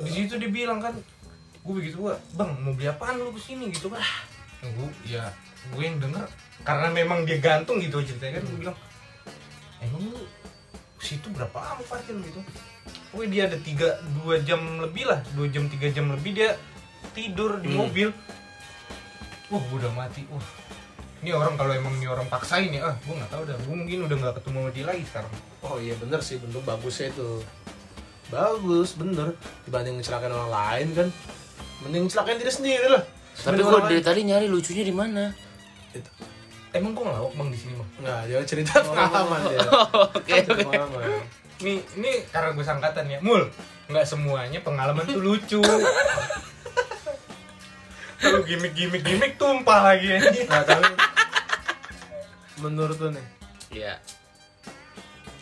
[0.06, 0.94] di situ dia bilang kan
[1.66, 3.98] gue begitu gua bang mau beli apaan lu ke sini gitu kan
[4.62, 5.26] gue ya
[5.74, 6.26] gue yang denger
[6.62, 8.76] karena memang dia gantung gitu ceritanya kan gue bilang
[9.80, 10.20] emang lu
[10.98, 12.40] situ berapa lama parkir gitu
[13.10, 16.54] Pokoknya dia ada tiga dua jam lebih lah dua jam tiga jam lebih dia
[17.12, 17.86] tidur di Hmm.
[17.86, 18.08] mobil
[19.48, 20.42] wah gue udah mati wah
[21.22, 23.98] ini orang kalau emang ini orang paksain ya ah gue nggak tahu dah gue mungkin
[24.04, 27.42] udah nggak ketemu sama dia lagi sekarang Oh iya bener sih bentuk bagusnya itu.
[28.26, 29.34] Bagus bener
[29.66, 31.08] dibanding ngecelakain orang lain kan.
[31.82, 33.02] Mending celakain diri sendiri lah.
[33.36, 35.34] tapi gua orang dari tadi nyari lucunya di mana
[35.90, 36.06] Itu.
[36.78, 39.58] Emang gue ngelawak bang di sini mah Nggak, dia cerita pengalaman dia.
[40.12, 41.00] oke Cerita oke pengalaman.
[41.56, 43.42] Nih, ini karena gue sangkatan ya, mul.
[43.88, 45.60] Nggak semuanya pengalaman tuh lucu.
[48.16, 50.18] Kalau gimmick-gimmick gimmick tumpah lagi ya.
[50.48, 50.88] Nah, tapi
[52.60, 53.26] menurut lu nih,
[53.68, 54.00] iya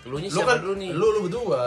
[0.05, 1.62] lu nya lu siapa kan dulu nih lu lu berdua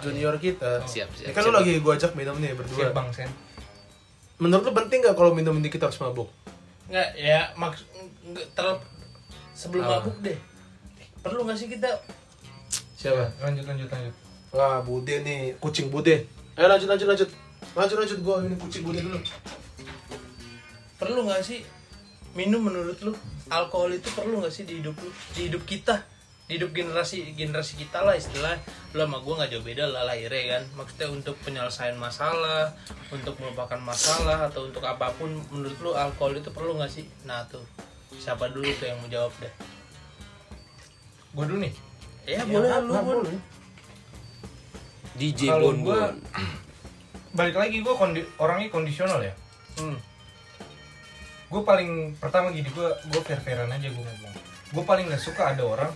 [0.00, 0.80] junior kita.
[0.88, 1.58] siap siap Ini kan lu siap.
[1.60, 2.78] lagi gua ajak minum nih berdua.
[2.88, 3.30] Siap bang Sen.
[4.40, 6.32] Menurut lu penting nggak kalau minum ini kita harus mabuk?
[6.88, 7.84] Enggak, ya maksud
[8.24, 8.80] enggak terlalu
[9.52, 9.92] sebelum Apa?
[10.04, 10.38] mabuk deh.
[11.22, 11.88] Perlu nggak sih kita
[12.96, 13.30] Siapa?
[13.42, 14.14] Lanjut lanjut lanjut.
[14.52, 16.22] Wah, Bude nih, kucing Bude.
[16.54, 17.28] Ayo lanjut lanjut lanjut.
[17.74, 19.18] Lanjut lanjut gua ini kucing Bude dulu.
[20.98, 21.66] perlu nggak sih
[22.32, 23.10] minum menurut lu
[23.50, 26.06] alkohol itu perlu nggak sih di hidup lu di hidup kita
[26.46, 28.54] di hidup generasi generasi kita lah istilah
[28.94, 32.70] lu sama gue nggak jauh beda lah lahirnya kan maksudnya untuk penyelesaian masalah
[33.10, 37.42] untuk melupakan masalah atau untuk apa pun menurut lu alkohol itu perlu nggak sih nah
[37.50, 37.66] tuh
[38.14, 39.52] siapa dulu tuh yang mau jawab deh
[41.32, 41.72] Gue dulu nih.
[42.24, 43.04] ya, boleh lu Bun.
[43.24, 43.38] boleh.
[45.14, 46.14] DJ Kalau Bon gua Bon
[47.38, 49.32] balik lagi gue kondi orangnya kondisional ya
[49.72, 49.96] Hmm.
[51.48, 54.34] gue paling pertama gini gue gue fair fairan aja gue ngomong
[54.68, 55.88] gue paling nggak suka ada orang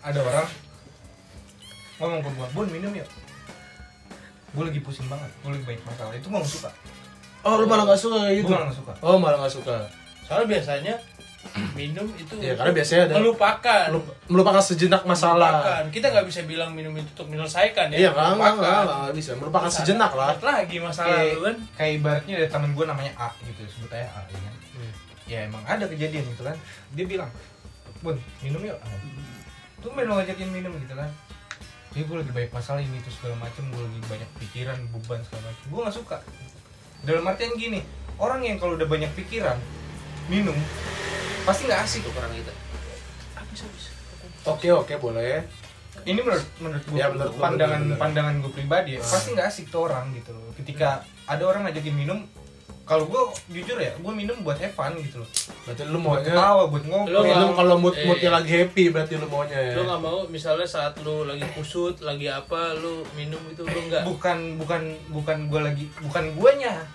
[0.00, 0.46] ada orang
[1.96, 3.10] ngomong ke gue bun minum yuk
[4.48, 6.70] gue lagi pusing banget gue lagi banyak masalah itu gue nggak suka
[7.42, 8.50] Oh, lu malah gak suka kayak gue gitu?
[8.52, 9.76] malah nggak suka Oh, malah gak suka.
[10.26, 10.94] Soalnya biasanya
[11.72, 13.86] minum itu Ya, karena biasanya ada- melupakan.
[13.88, 15.52] Melu- Melupakan sejenak masalah.
[15.56, 15.84] Melupakan.
[15.88, 17.96] Kita nggak bisa bilang minum itu untuk menyelesaikan ya.
[17.96, 19.30] Iya, enggak, enggak bisa.
[19.34, 20.58] Melupakan Terus sejenak ada- lah.
[20.58, 21.56] lagi masalah kayak, lu kan.
[21.78, 24.54] kayak ibaratnya ada temen gue namanya A gitu sebut aja A ya kan
[25.26, 26.54] ya emang ada kejadian gitu kan
[26.94, 27.26] dia bilang
[27.98, 28.78] bun minum yuk
[29.76, 31.10] tuh main ngajakin minum gitu kan
[31.90, 35.50] dia gue lagi banyak masalah ini itu segala macem gue lagi banyak pikiran beban segala
[35.50, 36.16] macem gue nggak suka
[37.02, 37.82] dalam artian gini
[38.16, 39.58] orang yang kalau udah banyak pikiran
[40.26, 40.56] minum
[41.42, 42.52] pasti nggak asik Tukeran kita.
[44.46, 45.42] Oke, oke, boleh.
[46.04, 47.98] ini menurut menurut gue Ya, menurut pandangan bener, bener.
[47.98, 51.94] pandangan gue pribadi ya pasti nggak asik tuh orang gitu loh ketika ada orang ngajakin
[51.96, 52.18] minum
[52.84, 55.30] kalau gue jujur ya gue minum buat have fun gitu loh
[55.64, 58.06] Berarti lu maunya ketawa buat ngobrol Lu minum nggak- kalau mood eh.
[58.06, 59.72] moodnya lagi happy berarti lu maunya ya.
[59.72, 64.06] Lu nggak mau misalnya saat lu lagi kusut, lagi apa, lu minum itu lu enggak.
[64.06, 66.86] bukan bukan bukan gue lagi bukan guanya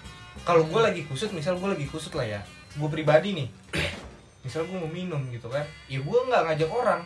[0.42, 2.40] kalau gue lagi kusut misal gue lagi kusut lah ya
[2.78, 3.48] gue pribadi nih
[4.46, 7.02] misal gue mau minum gitu kan ya gue nggak ngajak orang.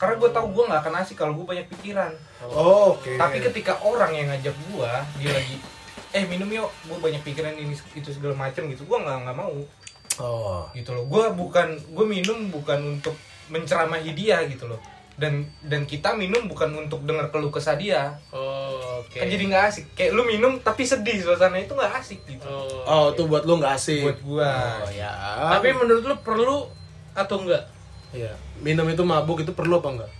[0.00, 2.08] Karena gue tahu gue nggak akan asik kalau gue banyak pikiran.
[2.40, 3.20] Oh, oke.
[3.20, 4.90] tapi ketika orang yang ngajak gue
[5.20, 5.56] dia lagi
[6.10, 9.52] eh minum yuk gue banyak pikiran ini itu segala macem gitu gue nggak nggak mau.
[10.20, 10.64] Oh.
[10.72, 11.04] gitu loh.
[11.04, 13.12] Gue bukan gue minum bukan untuk
[13.52, 14.80] menceramahi dia gitu loh
[15.20, 19.12] dan dan kita minum bukan untuk dengar keluh kesah dia Oh, oke.
[19.14, 22.80] kan jadi nggak asik kayak lu minum tapi sedih suasana itu nggak asik gitu Oh.
[22.82, 24.00] Oh, tuh buat lu nggak asik.
[24.00, 25.12] buat gua Oh, ya.
[25.50, 26.58] Tapi menurut lu perlu
[27.12, 27.68] atau enggak?
[28.10, 28.32] Iya.
[28.58, 30.12] Minum itu mabuk itu perlu apa enggak?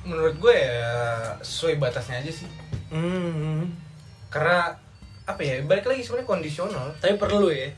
[0.00, 0.90] menurut gue ya
[1.38, 2.48] sesuai batasnya aja sih
[2.88, 3.70] Hmm.
[4.26, 4.74] karena
[5.22, 7.70] apa ya balik lagi sebenarnya kondisional Tapi perlu ya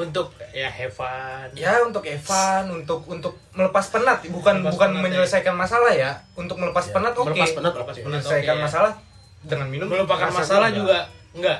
[0.00, 1.48] untuk ya fun.
[1.52, 6.56] ya untuk Evan untuk untuk melepas penat bukan Melepas bukan penat, menyelesaikan masalah ya untuk
[6.56, 8.06] melepas Ya, penat oke melepas penat Melepas penat.
[8.06, 8.64] menyelesaikan oke, ya.
[8.64, 8.92] masalah
[9.42, 10.98] dengan minum Melupakan masalah juga
[11.30, 11.58] enggak.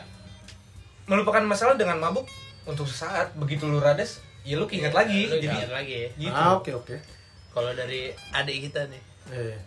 [1.06, 2.24] melupakan masalah dengan mabuk
[2.64, 6.08] untuk sesaat begitu lu rades ya lu keinget lagi Lu jadi ingat lagi ya.
[6.18, 6.96] gitu Ah, oke oke.
[7.50, 9.02] Kalau dari adik kita nih.
[9.28, 9.58] Eh.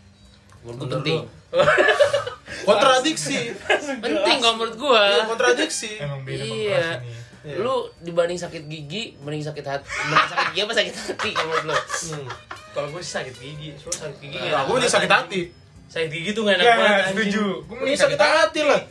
[0.64, 1.20] Penting.
[2.64, 3.52] Kontradiksi.
[4.00, 5.04] Penting kalau menurut gua.
[5.04, 6.00] Iya, kontradiksi.
[6.00, 6.86] emang beda Iya.
[7.44, 7.60] Iya.
[7.60, 9.88] Lu dibanding sakit gigi, mending sakit hati.
[10.08, 11.76] Mending sakit gigi apa sakit hati kalau menurut lu?
[11.76, 12.28] Hmm.
[12.74, 15.42] Kalau gue sih sakit gigi, soalnya sakit gigi Nah, aku enak ini sakit hati.
[15.92, 16.90] Sakit gigi tuh gak enak ya banget.
[16.90, 17.12] anjing.
[17.14, 18.82] setuju gue Ini sakit hati lah.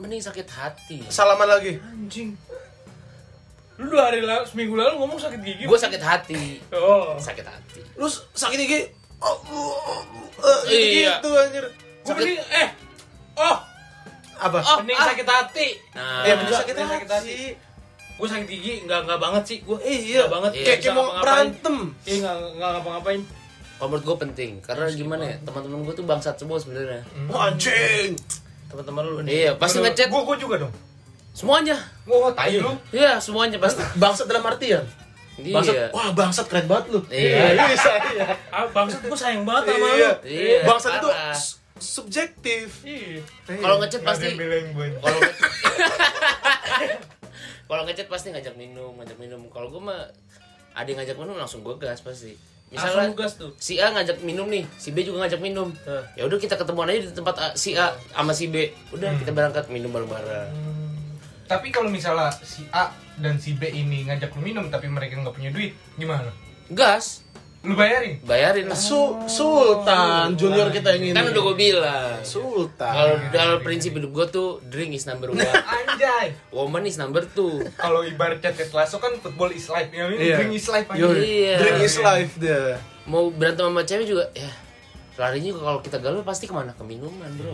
[0.00, 0.98] Mending sakit hati.
[1.06, 1.72] Salaman lagi.
[1.76, 2.32] Anjing.
[3.76, 5.64] Lu dua hari lalu, seminggu lalu ngomong sakit gigi.
[5.64, 6.60] Gua sakit hati.
[6.72, 7.16] Oh.
[7.16, 7.80] Sakit hati.
[7.96, 8.80] Lu sakit gigi.
[9.20, 10.00] Oh, oh, oh,
[10.40, 11.20] oh, Iya.
[11.20, 11.64] gitu anjir.
[12.00, 12.68] Gue mending, eh,
[13.36, 13.56] oh,
[14.40, 14.80] Apa?
[14.80, 15.68] mending sakit hati.
[15.92, 17.36] Nah, Ya, mending sakit mending sakit hati.
[18.20, 19.58] Gue sakit gigi, nggak nggak banget sih.
[19.64, 20.28] Gue Iya.
[20.28, 20.50] nggak banget.
[20.54, 20.74] Iya.
[20.76, 21.76] Kayak mau berantem.
[22.04, 23.22] Iya nggak nggak ngapa-ngapain.
[23.80, 27.00] kalau menurut gua penting karena gimana ya teman-teman gua tuh bangsat semua sebenarnya.
[27.32, 28.12] Oh, anjing.
[28.68, 29.32] Teman-teman lu nih.
[29.32, 30.74] Iya, pasti ngechat gue gue juga dong
[31.32, 31.80] semuanya.
[32.04, 33.80] oh tai lu Iya, semuanya pasti.
[33.96, 34.84] Bangsat dalam artian.
[35.40, 35.72] Bangsat.
[35.72, 35.86] Iya.
[35.96, 37.00] Wah, bangsat keren banget lu.
[37.08, 37.56] Iya.
[37.56, 38.26] Bisa, iya.
[38.52, 39.96] Ah, bangsat gue sayang banget sama lu.
[39.96, 40.10] Iya.
[40.28, 41.08] Iya, Bangsat itu
[41.80, 42.66] subjektif.
[42.84, 43.24] Iya.
[43.48, 44.68] Kalau ngechat pasti gue
[45.00, 45.20] kalau
[47.70, 49.46] kalau ngechat pasti ngajak minum, ngajak minum.
[49.54, 50.00] Kalau gua mah
[50.74, 52.34] ada yang ngajak minum langsung gua gas pasti.
[52.70, 53.54] Misalnya gas tuh.
[53.62, 55.70] si A ngajak minum nih, si B juga ngajak minum.
[55.86, 56.02] Hah.
[56.18, 58.74] Ya udah kita ketemuan aja di tempat A, si A sama si B.
[58.90, 60.50] Udah kita berangkat minum bareng-bareng.
[61.50, 65.34] tapi kalau misalnya si A dan si B ini ngajak lu minum tapi mereka nggak
[65.34, 66.30] punya duit gimana
[66.70, 67.26] Gas,
[67.60, 68.74] lu bayarin bayarin lah.
[68.74, 71.12] Su Sultan junior kita yang ini.
[71.12, 72.16] Kan udah gua bilang.
[72.24, 72.88] Sultan.
[72.88, 75.44] Kalau dalam prinsip hidup gua tuh drink is number one,
[75.76, 77.60] anjay woman is number two.
[77.74, 80.36] kalau ibarat Ted Lasso kan football is life ya ini Iya.
[80.38, 81.54] drink is life aja Iya.
[81.58, 82.80] Drink is life dia.
[83.04, 84.48] Mau berantem sama cewek juga, ya
[85.14, 86.72] larinya juga kalau kita galau pasti ke mana?
[86.72, 87.52] Ke minuman bro.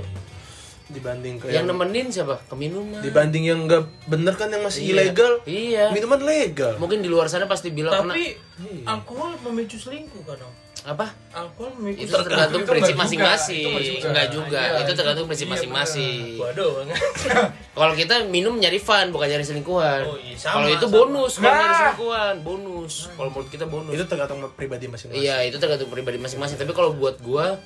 [0.86, 2.38] Dibanding ke Yang nemenin siapa?
[2.42, 3.02] Ke minuman.
[3.02, 4.90] dibanding yang nggak bener kan yang masih Iya.
[4.92, 5.32] ilegal.
[5.42, 5.84] Iya.
[5.90, 6.78] Minuman legal.
[6.78, 8.38] Mungkin di luar sana pasti bilang kena Tapi
[8.86, 10.38] alkohol memicu selingkuh kan
[10.86, 11.10] apa?
[11.34, 13.66] Alkohol memicu Itu tergantung Itu prinsip masing-masing.
[13.66, 14.06] nggak juga.
[14.06, 14.60] Enggak juga.
[14.62, 16.20] Iya, itu tergantung prinsip iya, masing-masing.
[16.38, 16.96] Waduh banget.
[17.76, 20.00] Kalau kita minum nyari fun bukan nyari selingkuhan.
[20.06, 20.94] Oh, iya, Kalau itu sama.
[20.94, 21.58] bonus, kalau Nah.
[21.58, 22.94] nyari selingkuhan bonus.
[23.10, 23.90] Kalau menurut kita bonus.
[23.90, 25.18] Itu tergantung pribadi masing-masing.
[25.18, 26.54] Iya, itu tergantung pribadi masing-masing.
[26.54, 27.58] Tapi kalau buat gua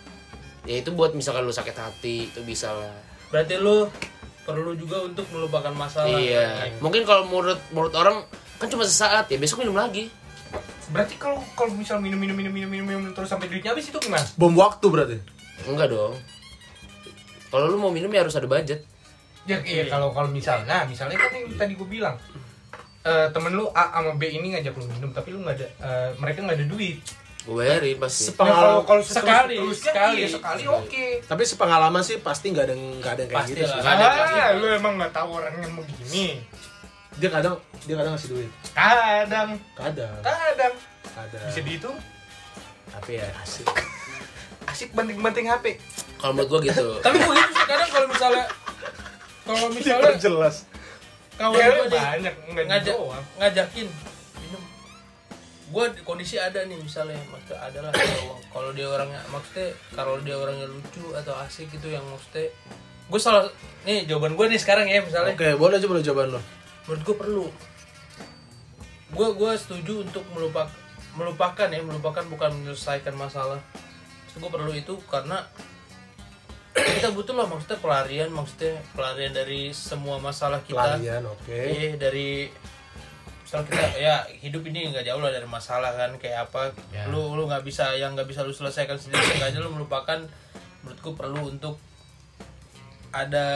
[0.63, 2.97] ya itu buat misalkan lu sakit hati itu bisa lah.
[3.31, 3.87] Berarti lu
[4.43, 6.11] perlu juga untuk melupakan masalah.
[6.11, 6.75] Iya.
[6.83, 8.27] Mungkin kalau menurut menurut orang
[8.59, 10.11] kan cuma sesaat ya besok minum lagi.
[10.91, 13.99] berarti kalau kalau misal minum minum minum minum minum, minum terus sampai duitnya habis itu
[14.03, 15.17] gimana Bom waktu berarti.
[15.71, 16.19] Enggak dong.
[17.47, 18.83] Kalau lu mau minum ya harus ada budget.
[19.47, 22.19] Ya iya kalau kalau misalnya, nah, misalnya kan yang tadi gue bilang
[23.07, 26.11] eh, temen lu A sama B ini ngajak lu minum tapi lu nggak ada eh,
[26.19, 26.99] mereka nggak ada duit.
[27.41, 30.17] Gue bayarin pasti Nah, kalau kalau Sekali, sekali.
[30.19, 31.07] iya, sekali oke.
[31.25, 33.63] Tapi sepengalaman sih pasti nggak ada nggak ada yang kayak Pasti gitu.
[33.63, 33.71] lah.
[33.71, 33.81] sih.
[33.81, 36.27] Nggak ada Ah, lu emang nggak tahu orangnya mau begini.
[37.17, 38.51] Dia kadang dia kadang ngasih duit.
[38.71, 40.15] Kadang, Kadang.
[40.21, 40.75] kadang
[41.11, 41.45] Kadang.
[41.47, 41.97] bisa dihitung
[42.89, 43.67] Tapi ya asik.
[44.71, 45.81] asik banting-banting HP.
[46.17, 48.45] kalau menurut gue gitu Tapi gue gitu kadang kalau misalnya
[49.43, 50.57] kalau misalnya jelas.
[51.35, 52.35] kawan Ya, banyak
[52.69, 52.97] ngajak
[53.35, 53.89] ngajakin
[55.71, 57.91] gue kondisi ada nih misalnya maksudnya adalah
[58.51, 62.51] kalau dia orangnya maksudnya kalau dia orangnya lucu atau asik gitu yang maksudnya
[63.11, 63.47] gue salah
[63.87, 66.41] nih jawaban gue nih sekarang ya misalnya Oke, boleh aja boleh jawaban lo.
[66.91, 67.47] menurut gue perlu
[69.11, 70.71] gue gue setuju untuk melupak
[71.15, 73.59] melupakan ya melupakan bukan menyelesaikan masalah
[74.31, 75.43] gue perlu itu karena
[76.71, 81.51] kita butuh lah maksudnya pelarian maksudnya pelarian dari semua masalah kita Pelarian, oke.
[81.51, 82.47] Iya dari
[83.51, 87.03] misal kita ya hidup ini nggak jauh lah dari masalah kan kayak apa Ya.
[87.05, 90.23] lu lu nggak bisa yang nggak bisa lu selesaikan sendiri sengaja lu melupakan
[90.81, 91.75] menurutku perlu untuk
[93.11, 93.47] ada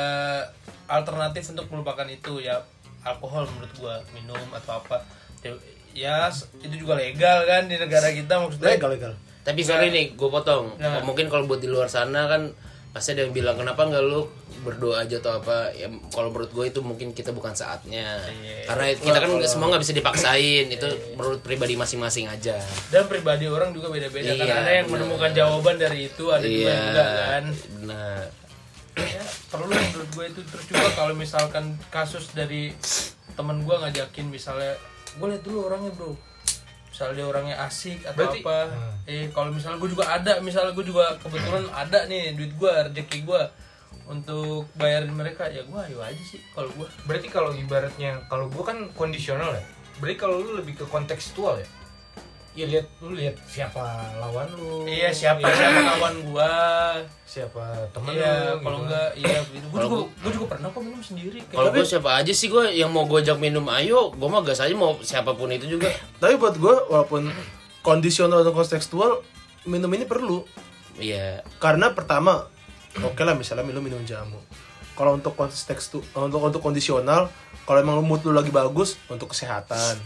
[0.89, 2.59] alternatif untuk melupakan itu ya
[3.03, 4.99] alkohol menurut gua minum atau apa
[5.41, 5.55] ya,
[5.95, 6.17] ya
[6.59, 9.13] itu juga legal kan di negara kita maksudnya Legal legal.
[9.41, 11.07] tapi sorry nih gue potong Nah.
[11.07, 12.51] mungkin kalau buat di luar sana kan
[12.95, 14.31] pasti ada yang bilang kenapa nggak lu
[14.63, 15.75] berdoa aja atau apa?
[15.75, 18.23] Ya kalau menurut gue itu mungkin kita bukan saatnya.
[18.25, 18.65] Iya.
[18.65, 20.67] karena kita kan nggak- semua nggak bisa dipaksain.
[20.71, 22.57] Itu menurut pribadi masing-masing aja.
[22.89, 24.47] Dan pribadi orang juga beda-beda kan?
[24.47, 24.95] Iya, ada yang benar.
[25.05, 27.45] menemukan jawaban dari itu ada juga iya yang enggak kan?
[27.75, 28.25] benar.
[28.95, 30.41] Ya, perlu menurut gue itu.
[30.47, 32.71] Terus juga kalau misalkan kasus dari
[33.35, 34.79] temen gue ngajakin misalnya
[35.13, 36.15] gue lihat dulu orangnya bro
[36.95, 38.95] misalnya dia orangnya asik atau Berarti- apa Hmm.
[39.05, 43.19] eh kalau misalnya gue juga ada misalnya gue juga kebetulan ada nih duit gue rezeki
[43.21, 43.43] gue
[44.05, 48.63] untuk bayarin mereka ya gue ayo aja sih kalau gue Berarti kalau ibaratnya kalau gua
[48.65, 49.65] kan kondisional ya.
[49.97, 51.67] Berarti kalau lu lebih ke kontekstual ya.
[52.55, 53.83] Ya lihat lu lihat siapa
[54.17, 54.87] lawan lu.
[54.87, 55.51] iya siapa Iya.
[55.53, 56.53] siapa kawan gue
[57.25, 58.87] siapa temen iya lu kalau gitu.
[58.87, 59.37] enggak iya.
[59.45, 61.39] Gitu gue Kalau juga gua- gue juga pernah kok minum sendiri.
[61.45, 64.13] Kalau gue siapa aja sih gue yang mau gue ajak minum ayo.
[64.13, 65.91] Gue mah gas aja mau siapa pun itu juga.
[66.23, 67.27] Tapi buat gue walaupun
[67.81, 69.19] kondisional atau kontekstual
[69.65, 70.47] minum ini perlu.
[70.95, 71.43] Iya.
[71.59, 72.47] Karena pertama
[72.97, 74.39] oke lah misalnya minum minum jamu.
[74.95, 77.27] Kalau untuk konteks tu- untuk untuk kondisional
[77.67, 79.99] kalau emang lu mood lu lagi bagus untuk kesehatan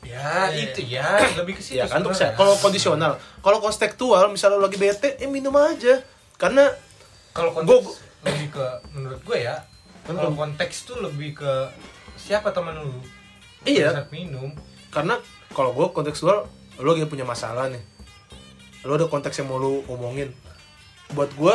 [0.00, 0.62] ya Iya.
[0.64, 3.18] itu ya lebih ke situ ya kan untuk kalau kondisional.
[3.38, 6.00] Kalau kontekstual misalnya lu lagi bete eh minum aja.
[6.36, 6.70] Karena
[7.34, 9.56] kalau Gua- konteks lebih ke menurut gue ya
[10.04, 11.52] kalau konteks tuh lebih ke
[12.16, 12.98] siapa temen lu?
[13.62, 13.92] Iya.
[13.92, 14.54] Saat minum.
[14.88, 15.18] Karena
[15.50, 16.46] kalau gue kontekstual
[16.78, 17.82] lu lagi punya masalah nih.
[18.86, 20.30] Lu ada konteks yang mau lu omongin.
[21.10, 21.54] Buat gue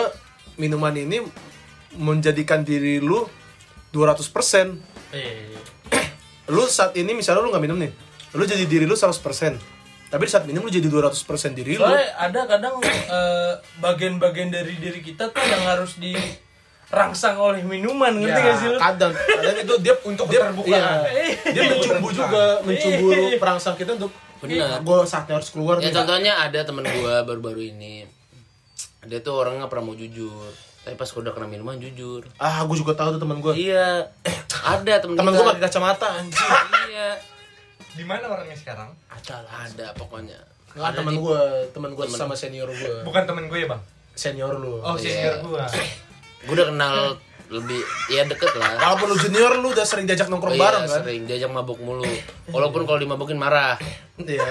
[0.56, 1.24] minuman ini
[1.94, 3.26] menjadikan diri lu
[3.90, 4.74] 200%
[5.14, 5.54] eh,
[6.50, 7.94] lu saat ini misalnya lu nggak minum nih
[8.34, 9.14] lu jadi diri lu 100%
[10.10, 11.10] tapi di saat minum lu jadi 200%
[11.58, 11.82] diri lu.
[11.82, 18.30] Soalnya ada kadang eh, bagian-bagian dari diri kita tuh yang harus dirangsang oleh minuman, ngerti
[18.30, 18.78] Ya, gak sih lu?
[18.78, 19.10] kadang.
[19.10, 21.10] Kadang itu dia Untuk dia, keterbukaan.
[21.10, 23.10] iya, dia mencumbu juga mencumbu
[23.42, 24.86] perangsang kita untuk Benar.
[24.86, 25.96] gue saatnya harus keluar ya nih.
[25.98, 28.06] contohnya ada temen gue baru-baru ini.
[29.02, 30.54] Dia tuh orangnya nggak pernah mau jujur.
[30.86, 32.30] Tapi pas udah kena minuman jujur.
[32.38, 34.14] Ah gue juga tahu tuh teman gue iya.
[34.78, 36.38] Ada temen teman gue pakai kacamata anjing.
[36.94, 37.33] Iya
[37.94, 38.90] di mana orangnya sekarang?
[39.06, 39.54] Ada lah.
[39.66, 40.40] Ada pokoknya.
[40.72, 43.82] Nggak Ada teman gue teman gue sama senior gue bukan temen gue ya bang?
[44.12, 44.78] Senior lu.
[44.80, 45.06] Oh Iya.
[45.06, 45.62] senior gue
[46.44, 46.96] gue udah kenal
[47.48, 47.78] lebih
[48.08, 48.74] ya deket lah.
[48.80, 51.00] Walaupun lu junior lu udah sering diajak Oh nongkrong iya, bareng kan?
[51.00, 51.22] sering.
[51.24, 52.02] Diajak mabuk mulu.
[52.48, 53.78] Walaupun kalau dimabukin marah.
[54.18, 54.50] Iya.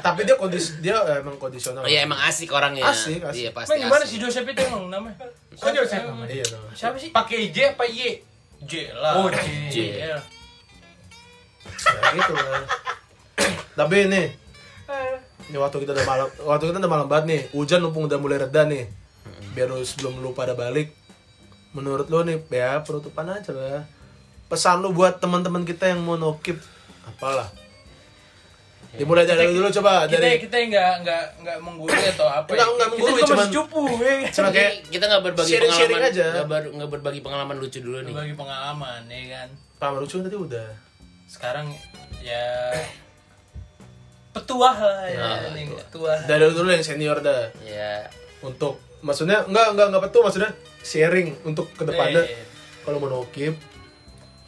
[0.00, 1.80] Tapi dia kondisi dia emang kondisional.
[1.82, 2.84] Iya emang asik orangnya.
[2.84, 3.38] Asik, asik.
[3.38, 4.10] iya pasti Emang gimana asik.
[4.10, 5.16] si Joseph itu emang namanya?
[5.54, 6.28] kok Joseph namanya?
[6.28, 7.08] Iya dong Siapa sih?
[7.08, 8.20] pakai J apa Y?
[8.60, 9.12] J lah.
[9.16, 9.38] Oh, J.
[9.70, 9.76] J.
[12.14, 12.62] Ya gitu lah
[13.74, 14.22] tapi ini
[15.44, 18.38] ini waktu kita udah malam waktu kita udah malam banget nih hujan mumpung udah mulai
[18.38, 18.86] reda nih
[19.50, 20.94] biar lu sebelum lu pada balik
[21.72, 23.82] menurut lu nih ya penutupan aja lah
[24.46, 26.62] pesan lu buat teman-teman kita yang mau nokip
[27.04, 27.50] apalah
[28.94, 32.46] dimulai dari dulu coba Kita dari kita nggak nggak nggak menggurui atau apa?
[32.46, 34.14] Nggak, nggak Kita menggurui, juga cuman- masih cupu, ya.
[34.14, 34.30] kan?
[34.30, 36.26] cuma kayak kita nggak berbagi sharing-sharing pengalaman aja.
[36.30, 39.48] nggak ber- nggak berbagi pengalaman lucu dulu nih Berbagi pengalaman, ya kan.
[39.82, 40.68] pengalaman lucu tadi udah
[41.26, 41.66] Sekarang
[42.24, 42.72] ya.
[44.34, 45.86] Petuah lah ya, Ah, nih, petuah.
[45.86, 46.18] petuah.
[46.26, 47.54] dari dulu yang senior dah.
[47.62, 48.02] Ya.
[48.40, 50.50] Untuk maksudnya enggak enggak enggak betul maksudnya
[50.80, 52.42] sharing untuk ke depannya Eh,
[52.82, 53.54] kalau mau nokip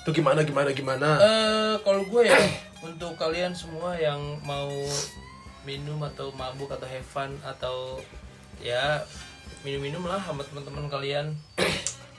[0.00, 1.08] itu gimana gimana gimana?
[1.18, 2.38] Eh, kalau gue ya
[2.80, 4.70] untuk kalian semua yang mau
[5.62, 7.98] minum atau mabuk atau have fun atau
[8.56, 9.02] ya
[9.62, 11.34] minum-minum lah sama teman-teman kalian.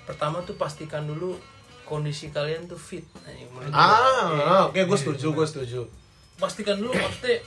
[0.04, 1.36] Pertama tuh pastikan dulu
[1.88, 3.80] kondisi kalian tuh fit Anjing, menurut gua.
[3.80, 5.82] Ah, oke gue setuju, gue setuju.
[6.36, 7.40] pastikan dulu maksudnya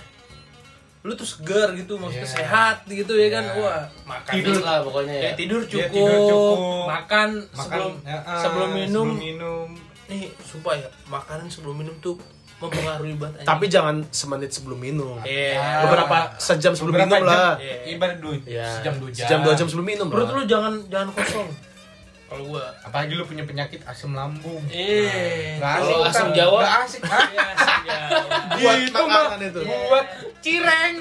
[1.00, 5.22] lu tuh segar gitu maksudnya sehat gitu ya kan wah makan Tidur lah pokoknya ya.
[5.22, 6.56] ya tidur Ya, cukup, tidur cukup.
[6.86, 9.68] makan, Makan, sebelum ya, ah, sebelum minum sebelum minum
[10.06, 12.16] nih sumpah ya makanan sebelum minum tuh
[12.58, 13.40] mempengaruhi banget.
[13.42, 15.16] Tapi jangan semenit sebelum minum.
[15.22, 15.80] Iya.
[15.80, 17.56] Beberapa sejam sebelum Beberapa minum lah.
[17.56, 17.76] jam, Iya.
[17.88, 20.34] ibarat dua Ya, sejam dua jam Sejam dua jam sebelum minum perut lah.
[20.34, 21.48] lu jangan jangan kosong
[22.30, 26.28] kalau gua apalagi lu punya penyakit asam lambung eh Kalau asik, asam.
[26.30, 26.58] Jawa?
[26.60, 27.26] Nggak asik ah.
[27.26, 28.24] Iya, asam Jawa.
[28.54, 29.48] Buat Gitu, makanan Mak.
[29.48, 29.60] itu.
[29.66, 30.06] buat
[30.40, 30.94] cireng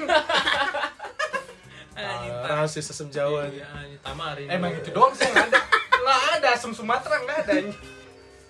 [1.92, 2.16] Ah,
[2.48, 3.44] Rahasia sesem Jawa.
[3.46, 5.60] Iya, anjing, tamarin emang itu doang sih nggak ada
[5.94, 7.52] nggak ada asam Sumatera nggak ada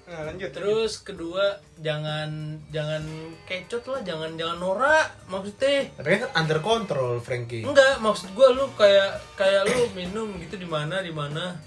[0.06, 1.44] nah, lanjut Terus kedua
[1.76, 2.30] jangan
[2.68, 3.02] jangan
[3.44, 5.90] kecot lah, jangan jangan norak maksudnya.
[5.92, 7.62] Tapi kan under control Frankie.
[7.62, 11.58] Enggak, maksud gua lu kayak kayak lu minum gitu di mana di mana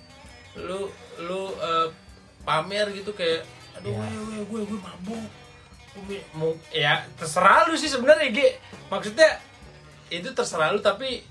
[0.55, 0.88] lu
[1.20, 1.88] lu eh,
[2.41, 4.07] pamer gitu kayak aduh gue
[4.43, 5.30] gue gue mabuk.
[5.95, 8.57] Gue mau ya terserah lu sih sebenarnya Ge.
[8.88, 9.30] Maksudnya
[10.09, 11.22] itu terserah lu tapi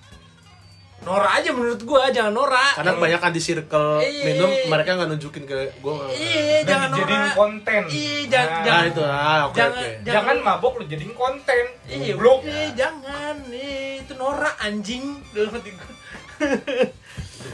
[1.03, 2.79] norak aja menurut gua, jangan norak.
[2.79, 4.23] Karena kebanyakan di circle Iya.
[4.25, 5.95] minum mereka nggak nunjukin ke gue.
[6.09, 7.35] Iya, Dan jangan dijadiin norak.
[7.35, 9.89] konten Iya, jangan Nah, Nah jangan itu ah oke jangan, oke.
[10.07, 13.35] jangan mabok lu jadiin konten Iya, goblok iya, jangan.
[13.45, 15.91] Iya, itu norak anjing dalam hati gua.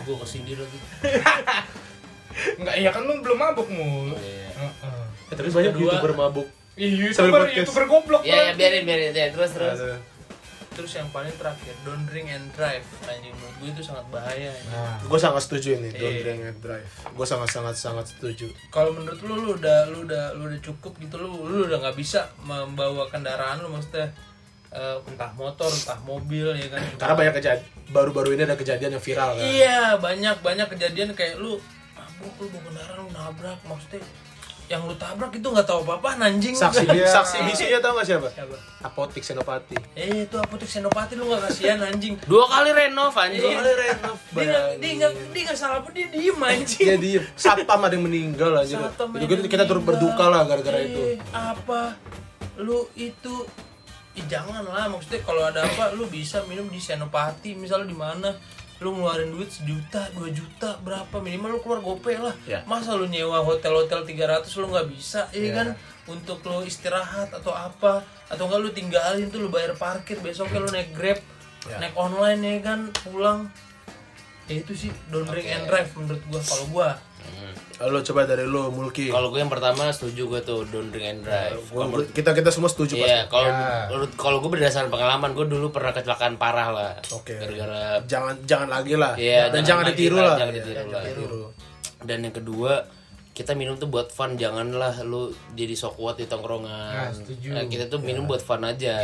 [0.04, 0.78] Gua ke sini lagi.
[2.56, 4.14] Enggak, iya kan lu belum mabok mu.
[4.14, 4.48] Iya.
[4.54, 5.02] Heeh.
[5.28, 6.46] Eh, tapi banyak kedua- youtuber mabuk.
[6.74, 8.22] Iya, youtuber, youtuber goblok.
[8.22, 9.26] Iya, ya biarin biarin ya.
[9.28, 9.76] Terus terus.
[9.76, 9.98] Aduh.
[10.70, 12.86] Terus yang paling terakhir, don't drink and drive.
[13.02, 14.46] Anjing menurut gue itu sangat bahaya.
[14.48, 14.70] anjing.
[14.70, 16.22] Nah, Gue sangat setuju ini, don't Iya.
[16.22, 16.86] drink and drive.
[17.10, 18.46] Gue sangat sangat sangat setuju.
[18.68, 21.98] Kalau menurut lu lu udah lu udah lu udah cukup gitu lu lu udah nggak
[21.98, 24.06] bisa membawa kendaraan lu maksudnya
[24.68, 26.78] eh, entah motor, entah mobil ya kan.
[26.94, 29.42] Karena banyak kejadian baru-baru ini ada kejadian yang viral kan.
[29.42, 31.56] Iya, banyak banyak kejadian kayak lu
[32.18, 34.02] mabuk lu kendaraan lu nabrak maksudnya
[34.68, 36.52] yang lu tabrak itu nggak tahu apa-apa anjing.
[36.52, 37.08] Saksi Iya.
[37.08, 38.28] saksi bisunya tau gak siapa?
[38.28, 38.52] Siapa?
[38.84, 39.72] Apotik Senopati.
[39.96, 42.20] Eh itu apotek senopati lu gak kasihan anjing.
[42.28, 43.48] Dua kali renov anjing.
[43.48, 43.64] Iya.
[43.64, 46.84] Dia nggak dia nggak dia nggak salah pun dia diem anjing.
[46.84, 47.24] Dia diem.
[47.32, 48.76] Satpam ada yang meninggal aja.
[48.92, 51.00] Satpam Itu yang kita, turut berduka lah gara-gara Eh, itu.
[51.32, 51.96] Apa?
[52.60, 53.48] Lu itu
[54.18, 58.34] Ih, jangan lah maksudnya kalau ada apa lu bisa minum di Senopati misalnya di mana
[58.78, 61.18] lu ngeluarin duit sejuta dua juta berapa?
[61.18, 62.34] Minimal lu keluar gopay lah.
[62.46, 62.62] Ya.
[62.62, 65.50] masa lu nyewa hotel hotel 300 lu nggak bisa Ya.
[65.54, 65.68] kan?
[66.06, 68.06] Untuk lu istirahat atau apa?
[68.30, 70.16] Atau enggak lu tinggalin tuh lu bayar parkir.
[70.18, 71.18] Besoknya lu naik grab
[71.66, 71.82] Ya.
[71.82, 72.80] naik online ya kan?
[73.02, 73.50] Pulang.
[74.46, 76.88] Ya itu sih don't drink and drive menurut gua kalau gua
[77.80, 79.06] Lo coba dari lo Mulki.
[79.06, 81.62] Kalau gue yang pertama setuju gue tuh don't drink and drive.
[81.68, 83.30] Gua- kita kita semua setuju Iya, pasti.
[83.30, 83.86] kalau Ya.
[83.86, 86.92] menurut- kalau gue berdasarkan pengalaman gue dulu pernah kecelakaan parah lah.
[87.12, 87.38] Oke.
[87.38, 89.14] Gara-gara Jangan jangan lagi lah.
[89.14, 90.34] Iya, Dan jangan ditiru lah.
[90.36, 91.02] Jangan Iya, ditiru lah.
[91.04, 91.42] ditiru.
[92.00, 92.72] Dan yang kedua,
[93.30, 96.66] kita minum tuh buat fun, janganlah lu jadi sok kuat di tongkrongan.
[96.90, 97.54] Nah, setuju.
[97.54, 98.98] Nah, kita tuh minum buat fun aja.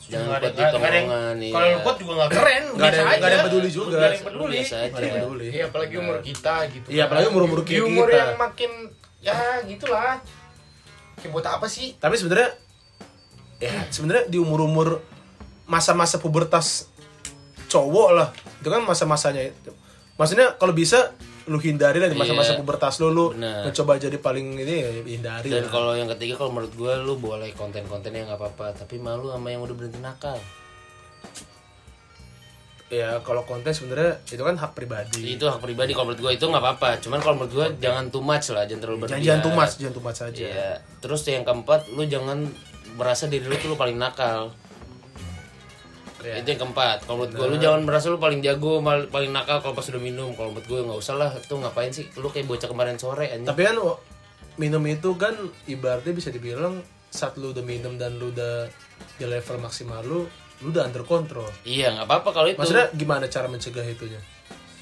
[0.00, 0.08] Ya.
[0.10, 1.34] Jangan Nggak ada- buat di tongkrongan.
[1.38, 1.52] iya.
[1.52, 3.36] kalau lu kuat juga nggak keren Nggak ada yang- nggak ada aja.
[3.36, 3.86] yang peduli juga.
[3.90, 4.80] Nggak ada yang peduli Biasa aja.
[4.82, 5.46] Nggak ada yang peduli.
[5.46, 6.86] Iya, apalagi umur kita gitu.
[6.88, 8.18] Iya, apalagi umur-umur Di kayak umur kita.
[8.18, 8.70] yang makin
[9.20, 10.14] ya gitulah.
[11.14, 11.88] Kayak buat apa sih?
[11.94, 12.50] Tapi sebenarnya
[13.58, 14.88] ya sebenarnya di umur-umur
[15.64, 16.88] masa-masa pubertas
[17.66, 18.28] cowok lah.
[18.58, 19.70] Itu kan masa-masanya itu.
[20.16, 21.12] Maksudnya kalau bisa
[21.50, 22.58] lu hindari lah di masa-masa Iya.
[22.58, 23.66] pubertas lu lu Benar.
[23.66, 27.50] mencoba jadi paling ini ya hindari Dan kalau yang ketiga kalau menurut gue lu boleh
[27.52, 30.38] konten-konten yang nggak apa-apa, tapi malu sama yang udah berhenti nakal.
[32.88, 35.22] ya kalau konten sebenarnya itu kan hak pribadi.
[35.32, 36.98] Itu hak pribadi kalau menurut gue itu nggak apa-apa.
[36.98, 39.26] Cuman kalau menurut gue jangan too much lah, jangan terlalu Jangan berlebihan.
[39.28, 40.42] jangan tumas, jangan tumas saja.
[40.44, 40.70] Iya.
[40.98, 42.38] Terus yang keempat, lu jangan
[42.92, 44.50] merasa diri lu tuh lu paling nakal.
[46.20, 46.34] Iya.
[46.38, 46.98] Itu yang keempat.
[47.02, 50.32] Kalau menurut gue lu jangan merasa lu paling jago, paling nakal kalau pas udah minum.
[50.32, 51.30] Kalau menurut gue nggak usah lah.
[51.40, 52.08] Tuh ngapain sih?
[52.14, 53.44] Lu kayak bocah kemarin sore anjing.
[53.44, 54.00] Tapi kan wo-
[54.56, 55.32] minum itu kan
[55.64, 58.68] ibaratnya bisa dibilang saat lu udah minum dan lu udah
[59.16, 60.28] di level maksimal lu,
[60.60, 61.48] lu udah under control.
[61.62, 62.60] Iya, nggak apa-apa kalau itu.
[62.60, 64.20] Maksudnya gimana cara mencegah itunya?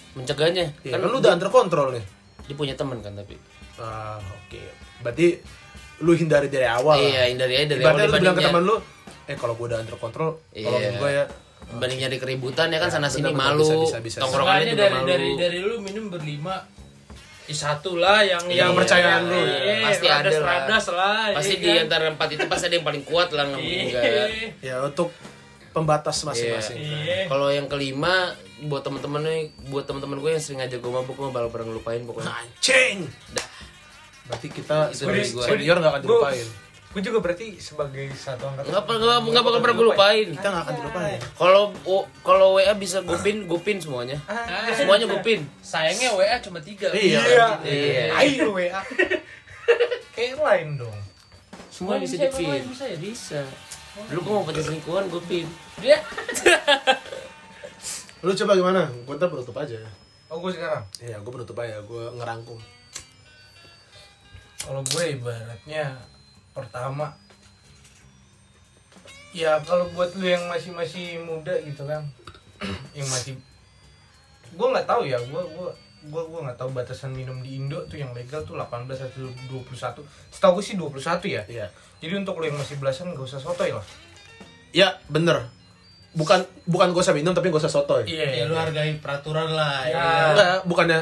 [0.09, 0.75] mencegahnya.
[0.83, 2.05] Ya, kan, lu udah under control nih.
[2.43, 3.37] dia punya teman kan tapi.
[3.77, 4.59] Ah, oke.
[4.99, 5.39] Berarti
[5.99, 6.97] lu hindari dari awal.
[6.97, 8.77] Iya, hindari aja dari Ibaratnya awal lu bilang ke teman lu,
[9.25, 10.65] eh kalau gua udah under control, Iya.
[10.65, 11.25] tolongin gua ya.
[11.69, 13.61] Dibanding nyari keributan ya kan sana sini malu.
[13.61, 14.19] bisa, bisa, bisa.
[14.23, 15.07] Tongkrongannya juga dari malu.
[15.07, 16.65] dari dari lu minum berlima
[17.45, 19.41] ya satu lah yang Iya, yang kepercayaan yang- lu.
[19.41, 20.65] iya, Pasti ada lah.
[20.69, 21.85] lah Pasti iya di kan?
[21.85, 24.01] antara empat itu pasti ada yang paling kuat lah nggak mungkin Iya.
[24.01, 24.29] nggak.
[24.61, 25.09] Ya untuk
[25.71, 26.77] pembatas masing-masing.
[26.79, 27.29] Iya.
[27.29, 31.29] Kalau yang kelima buat teman-teman nih, buat teman-teman gue yang sering ngajak gue mabuk gue
[31.29, 32.33] bakal pernah ngelupain pokoknya.
[32.33, 33.07] Anjing.
[33.31, 33.47] Dah.
[34.29, 36.49] Berarti kita senior nggak akan dilupain.
[36.89, 40.65] gue juga berarti sebagai satu angkatan nggak nggak nggak bakal pernah gue lupain Kita nggak
[40.65, 41.19] akan dilupain.
[41.35, 41.65] kalau
[42.23, 44.17] kalau WA bisa gopin gopin semuanya
[44.73, 47.61] semuanya gopin sayangnya WA cuma tiga Iya.
[47.61, 48.05] Iya.
[48.17, 48.81] ayo WA
[50.13, 50.97] kayak lain dong
[51.69, 52.97] semua bisa bisa, di pin bisa ya?
[52.97, 53.41] bisa
[54.09, 55.45] lu kok mau pakai selingkuhan gopin
[55.79, 56.01] dia
[58.19, 58.91] Lu coba gimana?
[59.05, 59.79] Gue ntar penutup aja.
[60.27, 61.79] oh gue sekarang Iya, gue penutup aja.
[61.81, 62.59] Gue ngerangkum.
[64.59, 65.97] Kalau gue ibaratnya
[66.51, 67.15] pertama
[69.31, 72.03] ya kalau buat lu yang masih masih muda gitu kan
[72.97, 73.37] yang masih
[74.49, 77.97] gue nggak tahu ya gue gue gue gue nggak tahu batasan minum di Indo tuh
[77.97, 80.97] yang legal tuh 18 atau 21 setahu gue sih 21
[81.29, 81.67] ya Iya.
[81.99, 83.85] jadi untuk lu yang masih belasan gak usah sotoy lah
[84.69, 85.49] Ya, bener.
[86.13, 88.05] Bukan bukan gue usah minum tapi gue usah sotoy.
[88.05, 89.97] ya lu hargai peraturan lah Ya.
[89.97, 90.05] ya.
[90.29, 91.01] Enggak, bukannya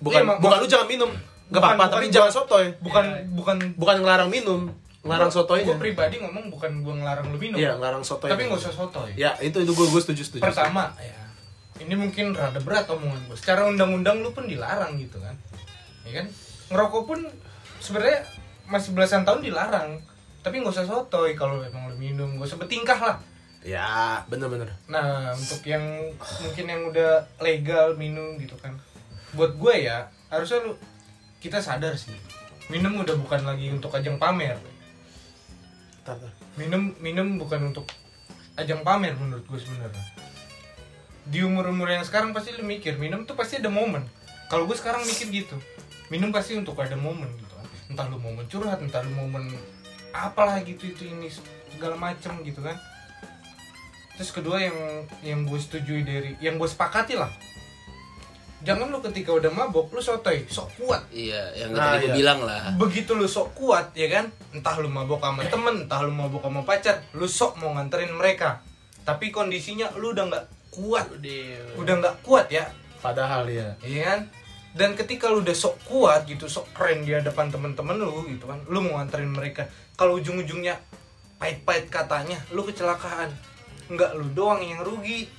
[0.00, 1.10] bukan Iya, mak- bukan lu jangan minum.
[1.48, 2.66] Bukan- apa-apa, bukan tapi gua- jangan sotoy.
[2.78, 4.60] bukan bukan Bukan ngelarang minum,
[5.00, 5.66] ngelarang sotoynya.
[5.66, 7.56] gue pribadi ngomong bukan gue ngelarang lu minum.
[7.56, 8.28] Iya, ngelarang sotoy.
[8.28, 9.10] tapi nggak usah sotoy.
[9.14, 10.42] Ya, itu itu gue gue setuju setuju.
[10.42, 11.16] pertama ya.
[11.78, 15.32] Ini mungkin rada berat omongan gue secara undang-undang lu pun dilarang gitu kan.
[16.02, 16.26] Ya kan?
[16.68, 17.20] Ngerokok pun
[17.78, 18.26] sebenarnya
[18.66, 20.02] masih belasan tahun dilarang.
[20.38, 22.36] Tapi nggak usah sotoy kalau emang lu minum.
[22.36, 23.16] Gak usah bertingkah lah.
[23.60, 24.70] Ya, bener-bener.
[24.86, 25.82] nah untuk yang
[26.38, 28.74] mungkin yang udah legal minum gitu kan.
[29.32, 30.72] Buat gue ya harusnya lu
[31.38, 32.14] kita sadar sih.
[32.68, 34.58] Minum udah bukan lagi untuk ajang pamer.
[36.58, 37.86] Minum minum bukan untuk
[38.58, 40.04] ajang pamer menurut gue sebenarnya.
[41.28, 44.04] Di umur umur yang sekarang pasti lu mikir minum tuh pasti ada momen.
[44.50, 45.56] Kalau gue sekarang mikir gitu
[46.08, 47.52] minum pasti untuk ada momen gitu.
[47.54, 49.52] Kan entah lu momen curhat entah lu momen
[50.10, 51.28] apalah gitu itu ini
[51.72, 52.76] segala macem gitu kan.
[54.18, 54.76] Terus kedua yang
[55.22, 57.30] yang gue setujui dari yang gue sepakati lah
[58.58, 61.02] jangan lu ketika udah mabok lu sotoy sok kuat.
[61.14, 62.14] Iya yang Nah, tadi gue iya.
[62.18, 62.74] bilang lah.
[62.74, 64.26] Begitu lu sok kuat ya kan?
[64.50, 68.58] Entah lu mabok sama temen entah lu mabok sama pacar lu sok mau nganterin mereka.
[69.06, 70.44] Tapi kondisinya lu udah nggak
[70.74, 71.06] kuat.
[71.78, 72.66] Udah nggak kuat ya.
[72.98, 73.78] Padahal ya.
[73.86, 74.20] iya kan?
[74.74, 78.58] Dan ketika lu udah sok kuat gitu sok keren di hadapan temen-temen lu gitu kan
[78.66, 80.78] lu mau nganterin mereka kalau ujung-ujungnya
[81.38, 83.30] pahit-pahit katanya lu kecelakaan.
[83.88, 85.37] Nggak lu doang yang rugi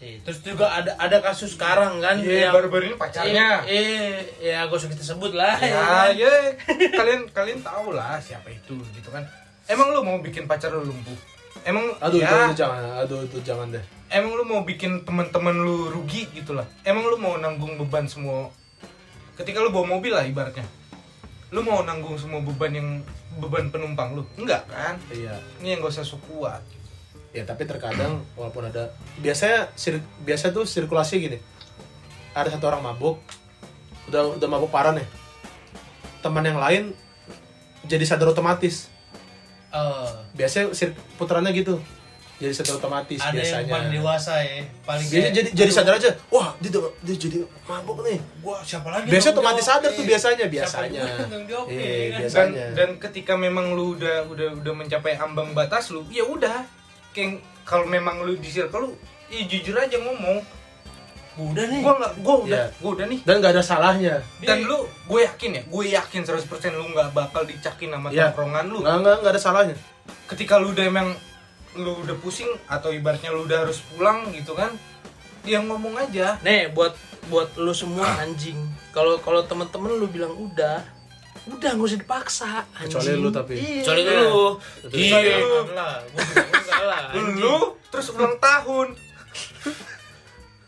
[0.00, 3.60] Terus juga ada ada kasus sekarang kan Iya, yang- baru-baru ini pacarnya.
[3.62, 5.54] Eh, eh, ya gak usah kita sebut lah.
[5.56, 6.08] ya kan?
[6.14, 6.32] ya
[6.90, 9.20] kalian kalian tahu lah siapa itu gitu kan
[9.66, 11.12] emang lu mau bikin pacar lu lumpuh
[11.62, 12.80] emang Aduh, ya, itu, itu jangan.
[12.98, 13.84] Aduh, itu jangan deh.
[14.08, 18.48] emang lu mau bikin teman-teman lu rugi gitu lah emang lu mau nanggung beban semua
[19.36, 20.64] ketika lu bawa mobil lah ibaratnya
[21.50, 22.88] lu mau nanggung semua beban yang
[23.36, 25.36] beban penumpang lu enggak kan Iya.
[25.58, 26.62] ini yang gak usah sok kuat
[27.30, 31.38] Ya tapi terkadang walaupun ada biasanya sir, biasa tuh sirkulasi gini.
[32.32, 33.22] Ada satu orang mabuk,
[34.06, 35.06] udah udah mabuk parah nih.
[36.20, 36.90] Teman yang lain
[37.82, 38.90] jadi sadar otomatis.
[39.70, 41.78] Eh, Biasanya sir, putarannya gitu.
[42.36, 43.70] Jadi sadar otomatis ada yang biasanya.
[43.70, 46.10] paling dewasa ya, paling Biasanya jadi jadi "Aduh, sadar aja.
[46.28, 48.18] Wah, dia dia jadi mabuk nih.
[48.40, 49.06] Gua siapa lagi?
[49.06, 49.78] Biasanya otomatis jawab?
[49.78, 51.02] sadar tuh Eh, biasanya biasanya.
[51.04, 52.18] gua tanggung jawab Iya, nih, kan?
[52.18, 52.34] biasa.
[52.34, 52.66] dan Biasanya.
[52.74, 56.64] dan ketika memang lu udah udah udah mencapai ambang batas lu ya udah
[57.10, 57.30] kayak
[57.62, 58.90] kalau memang lu di circle lu
[59.28, 60.42] ya jujur aja ngomong
[61.40, 61.80] Udah nih.
[61.80, 64.14] gua nggak gua udah gua udah nih Dan nggak ada salahnya.
[64.40, 66.42] dan lu gue yakin ya gue yakin 100%
[66.72, 68.28] lu nggak bakal dicakin sama Iya.
[68.28, 69.76] tongkrongan lu Nggak nggak nggak ada salahnya.
[70.26, 71.08] ketika lu udah emang
[71.72, 74.74] lu udah pusing atau ibaratnya lu udah harus pulang gitu kan
[75.40, 76.92] dia ngomong aja Nih buat
[77.30, 78.58] buat lu semua anjing.
[78.90, 80.82] Kalau kalau temen-temen lu bilang udah,
[81.50, 82.50] udah nggak usah dipaksa.
[82.72, 82.86] Anjing.
[82.88, 83.54] Kecuali lu tapi.
[83.54, 83.82] Iya.
[83.82, 84.44] kecuali lu
[84.90, 85.18] Iya.
[85.20, 87.02] Jangan lah, gua bilang enggak lah.
[87.10, 87.36] anjing.
[87.36, 87.56] lu
[87.88, 88.88] terus ulang tahun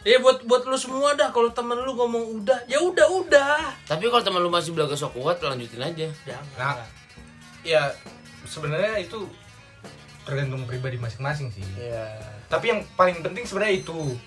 [0.03, 3.71] Ya buat buat lu semua dah kalau temen lu ngomong udah, ya udah udah.
[3.87, 6.43] tapi kalau teman lu masih belaga sok kuat lanjutin aja Jangan.
[6.59, 6.75] nah
[7.63, 7.87] ya
[8.43, 9.23] sebenarnya itu
[10.23, 12.19] tergantung pribadi masing-masing sih Iya.
[12.51, 14.19] tapi yang paling penting sebenarnya itu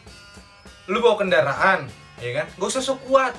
[0.88, 3.36] lu bawa kendaraan ya kan gak usah sok kuat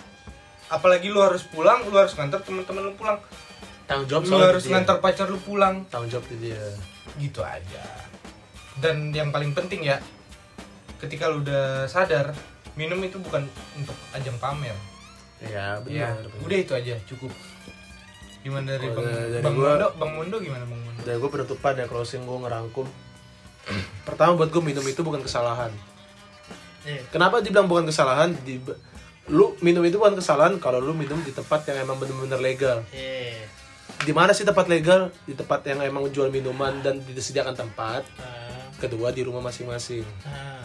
[0.67, 3.19] apalagi lu harus pulang lu harus nganter teman-teman lu pulang
[3.87, 6.63] Tanggung jawab lu harus nganter pacar lu pulang Tanggung jawab di dia.
[7.17, 7.85] gitu aja
[8.77, 9.97] dan yang paling penting ya
[10.99, 12.35] ketika lu udah sadar
[12.75, 14.77] minum itu bukan untuk ajang pamer
[15.41, 16.19] ya benar.
[16.21, 16.45] benar.
[16.45, 17.33] udah itu aja cukup
[18.43, 21.31] gimana dari Kalau bang dari bang gua- Mondo bang Mondo gimana bang Mondo Dan gue
[21.31, 22.87] penutupan ya closing gue ngerangkum.
[24.03, 25.71] Pertama buat gue minum itu bukan kesalahan.
[26.83, 27.03] Iya.
[27.11, 28.35] Kenapa dibilang bukan kesalahan?
[28.43, 28.63] Di,
[29.27, 32.79] lu minum itu bukan kesalahan kalau lu minum di tempat yang emang bener-bener legal.
[32.95, 33.47] Iya.
[34.03, 35.11] Di mana sih tempat legal?
[35.27, 38.07] Di tempat yang emang jual minuman dan disediakan tempat.
[38.19, 40.05] Nah, Kedua di rumah masing-masing.
[40.23, 40.63] nah.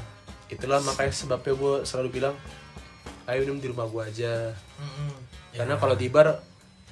[0.51, 2.36] Itulah makanya sebabnya gue selalu bilang,
[3.24, 4.51] ayo minum di rumah gue aja.
[5.55, 6.28] Karena kalau di bar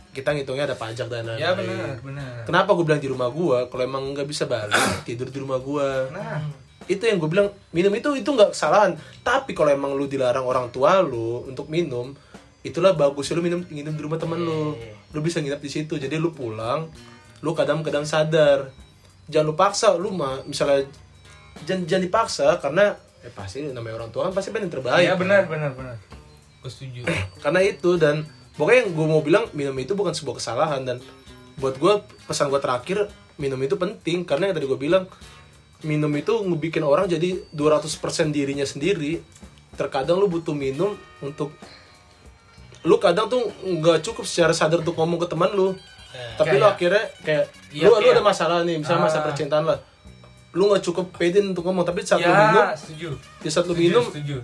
[0.10, 1.38] kita ngitungnya ada pajak dan lain-lain.
[1.38, 3.70] ya benar benar Kenapa gue bilang di rumah gua?
[3.70, 4.74] Kalau emang nggak bisa balik,
[5.08, 6.10] tidur di rumah gua.
[6.10, 6.42] nah
[6.86, 8.96] Itu yang gue bilang minum itu itu nggak kesalahan.
[9.26, 12.16] Tapi kalau emang lu dilarang orang tua lu untuk minum,
[12.62, 14.78] itulah bagusnya lu minum minum di rumah temen lu.
[15.12, 16.00] Lu bisa nginep di situ.
[16.00, 16.88] Jadi lu pulang,
[17.44, 18.72] lu kadang-kadang sadar.
[19.30, 20.90] Jangan lu paksa, lu mah misalnya
[21.68, 25.04] jangan, jangan dipaksa karena ya pasti namanya orang tua kan pasti pengen terbaik.
[25.04, 25.96] ya benar benar benar
[26.64, 27.04] gue setuju
[27.44, 28.24] karena itu dan
[28.56, 30.98] pokoknya yang gue mau bilang minum itu bukan sebuah kesalahan dan
[31.60, 31.94] buat gue
[32.28, 35.04] pesan gue terakhir minum itu penting karena yang tadi gue bilang
[35.82, 37.88] minum itu ngebikin orang jadi 200%
[38.30, 39.24] dirinya sendiri
[39.74, 41.56] terkadang lu butuh minum untuk
[42.82, 45.76] lu kadang tuh nggak cukup secara sadar untuk ngomong ke teman lu
[46.36, 49.26] tapi lu Kayak- akhirnya kayak Iya, lu lu kayak- ada masalah nih misalnya masa Ah.
[49.26, 49.80] percintaan lah
[50.50, 53.72] lu nggak cukup pede untuk ngomong tapi saat lu ya minum setuju di saat lu
[53.72, 54.38] Setuju, minum setuju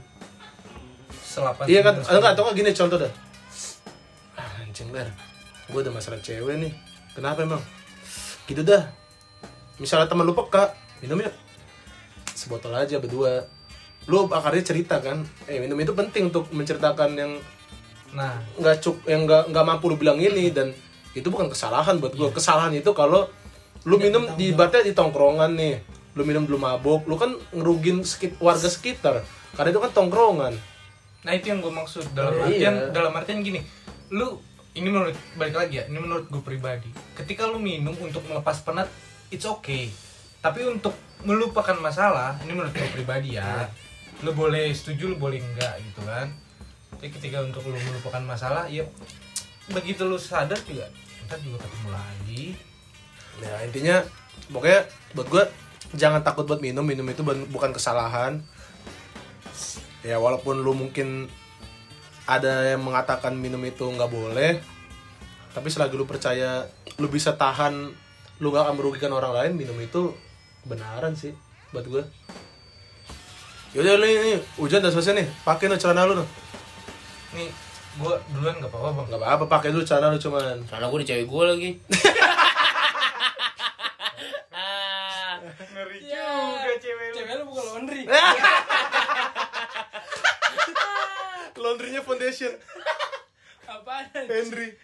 [1.26, 3.12] selapan Iya kan, enggak atau gini contoh dah.
[4.34, 5.04] Ah, anjing ber,
[5.68, 6.72] gue ada masalah cewek nih.
[7.12, 7.60] Kenapa emang?
[8.46, 8.88] Gitu dah.
[9.76, 10.72] Misalnya teman lu peka,
[11.02, 11.34] minum yuk.
[12.36, 13.48] Sebotol aja berdua.
[14.06, 17.32] Lu akarnya cerita kan, eh minum itu penting untuk menceritakan yang
[18.14, 20.72] nah nggak cuk, yang nggak nggak mampu lu bilang ini dan
[21.18, 22.30] itu bukan kesalahan buat gue.
[22.32, 23.26] Kesalahan itu kalau
[23.88, 25.82] lu minum di ibaratnya di tongkrongan nih,
[26.14, 29.26] lu minum belum mabuk, lu kan ngerugin sekit, warga sekitar.
[29.58, 30.54] Karena itu kan tongkrongan.
[31.26, 32.46] Nah itu yang gue maksud dalam Iya.
[32.46, 33.66] artian dalam artian gini,
[34.14, 34.38] lu
[34.76, 36.92] ini menurut balik lagi ya, ini menurut gue pribadi.
[37.18, 38.92] Ketika lu minum untuk melepas penat,
[39.34, 39.90] it's okay.
[40.46, 40.94] Tapi untuk
[41.26, 43.66] melupakan masalah, ini menurut gue pribadi ya.
[44.22, 46.30] Lu boleh setuju, lu boleh enggak gitu kan.
[46.94, 48.86] Tapi ketika untuk lu melupakan masalah, ya
[49.74, 50.86] begitu lu sadar juga,
[51.26, 52.44] ntar juga ketemu lagi.
[53.42, 54.06] Ya intinya
[54.54, 54.86] pokoknya
[55.18, 55.44] buat gue
[55.98, 58.44] jangan takut buat minum minum itu bukan- bukan kesalahan
[60.06, 61.26] ya walaupun lu mungkin
[62.30, 64.62] ada yang mengatakan minum itu nggak boleh
[65.56, 66.68] tapi selagi lu percaya
[67.02, 67.96] lu bisa tahan
[68.44, 70.12] lu gak akan merugikan orang lain minum itu
[70.66, 71.34] benaran sih
[71.70, 72.04] buat gue
[73.76, 76.24] yaudah lu ini hujan udah selesai nih pakai lu celana lu
[77.36, 77.52] Nih,
[78.00, 79.06] gue duluan gak apa-apa bang.
[79.12, 81.72] nggak apa-apa pakai dulu celana lu cuman Karena gue di cewek gue lagi.
[85.76, 87.16] Ngeri juga cewek lu.
[87.20, 88.02] Cewek lu bukan laundry.
[91.60, 92.56] laundrynya foundation
[93.68, 94.08] Apaan?
[94.32, 94.80] Henry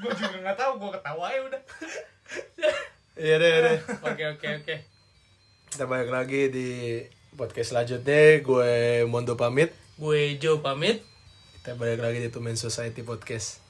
[0.00, 1.60] Gue juga gak tahu, gue ketawa ya udah.
[3.16, 4.76] iya deh iya deh Oke oke oke.
[5.72, 7.00] Kita balik lagi di
[7.32, 8.44] podcast selanjutnya.
[8.44, 9.72] Gue Mondo pamit.
[9.96, 11.00] Gue Joe pamit.
[11.56, 13.62] Kita balik lagi di Tumen Society Podcast.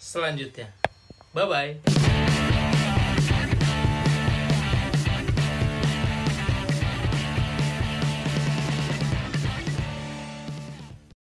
[0.00, 0.72] Selanjutnya.
[1.36, 2.13] Bye bye.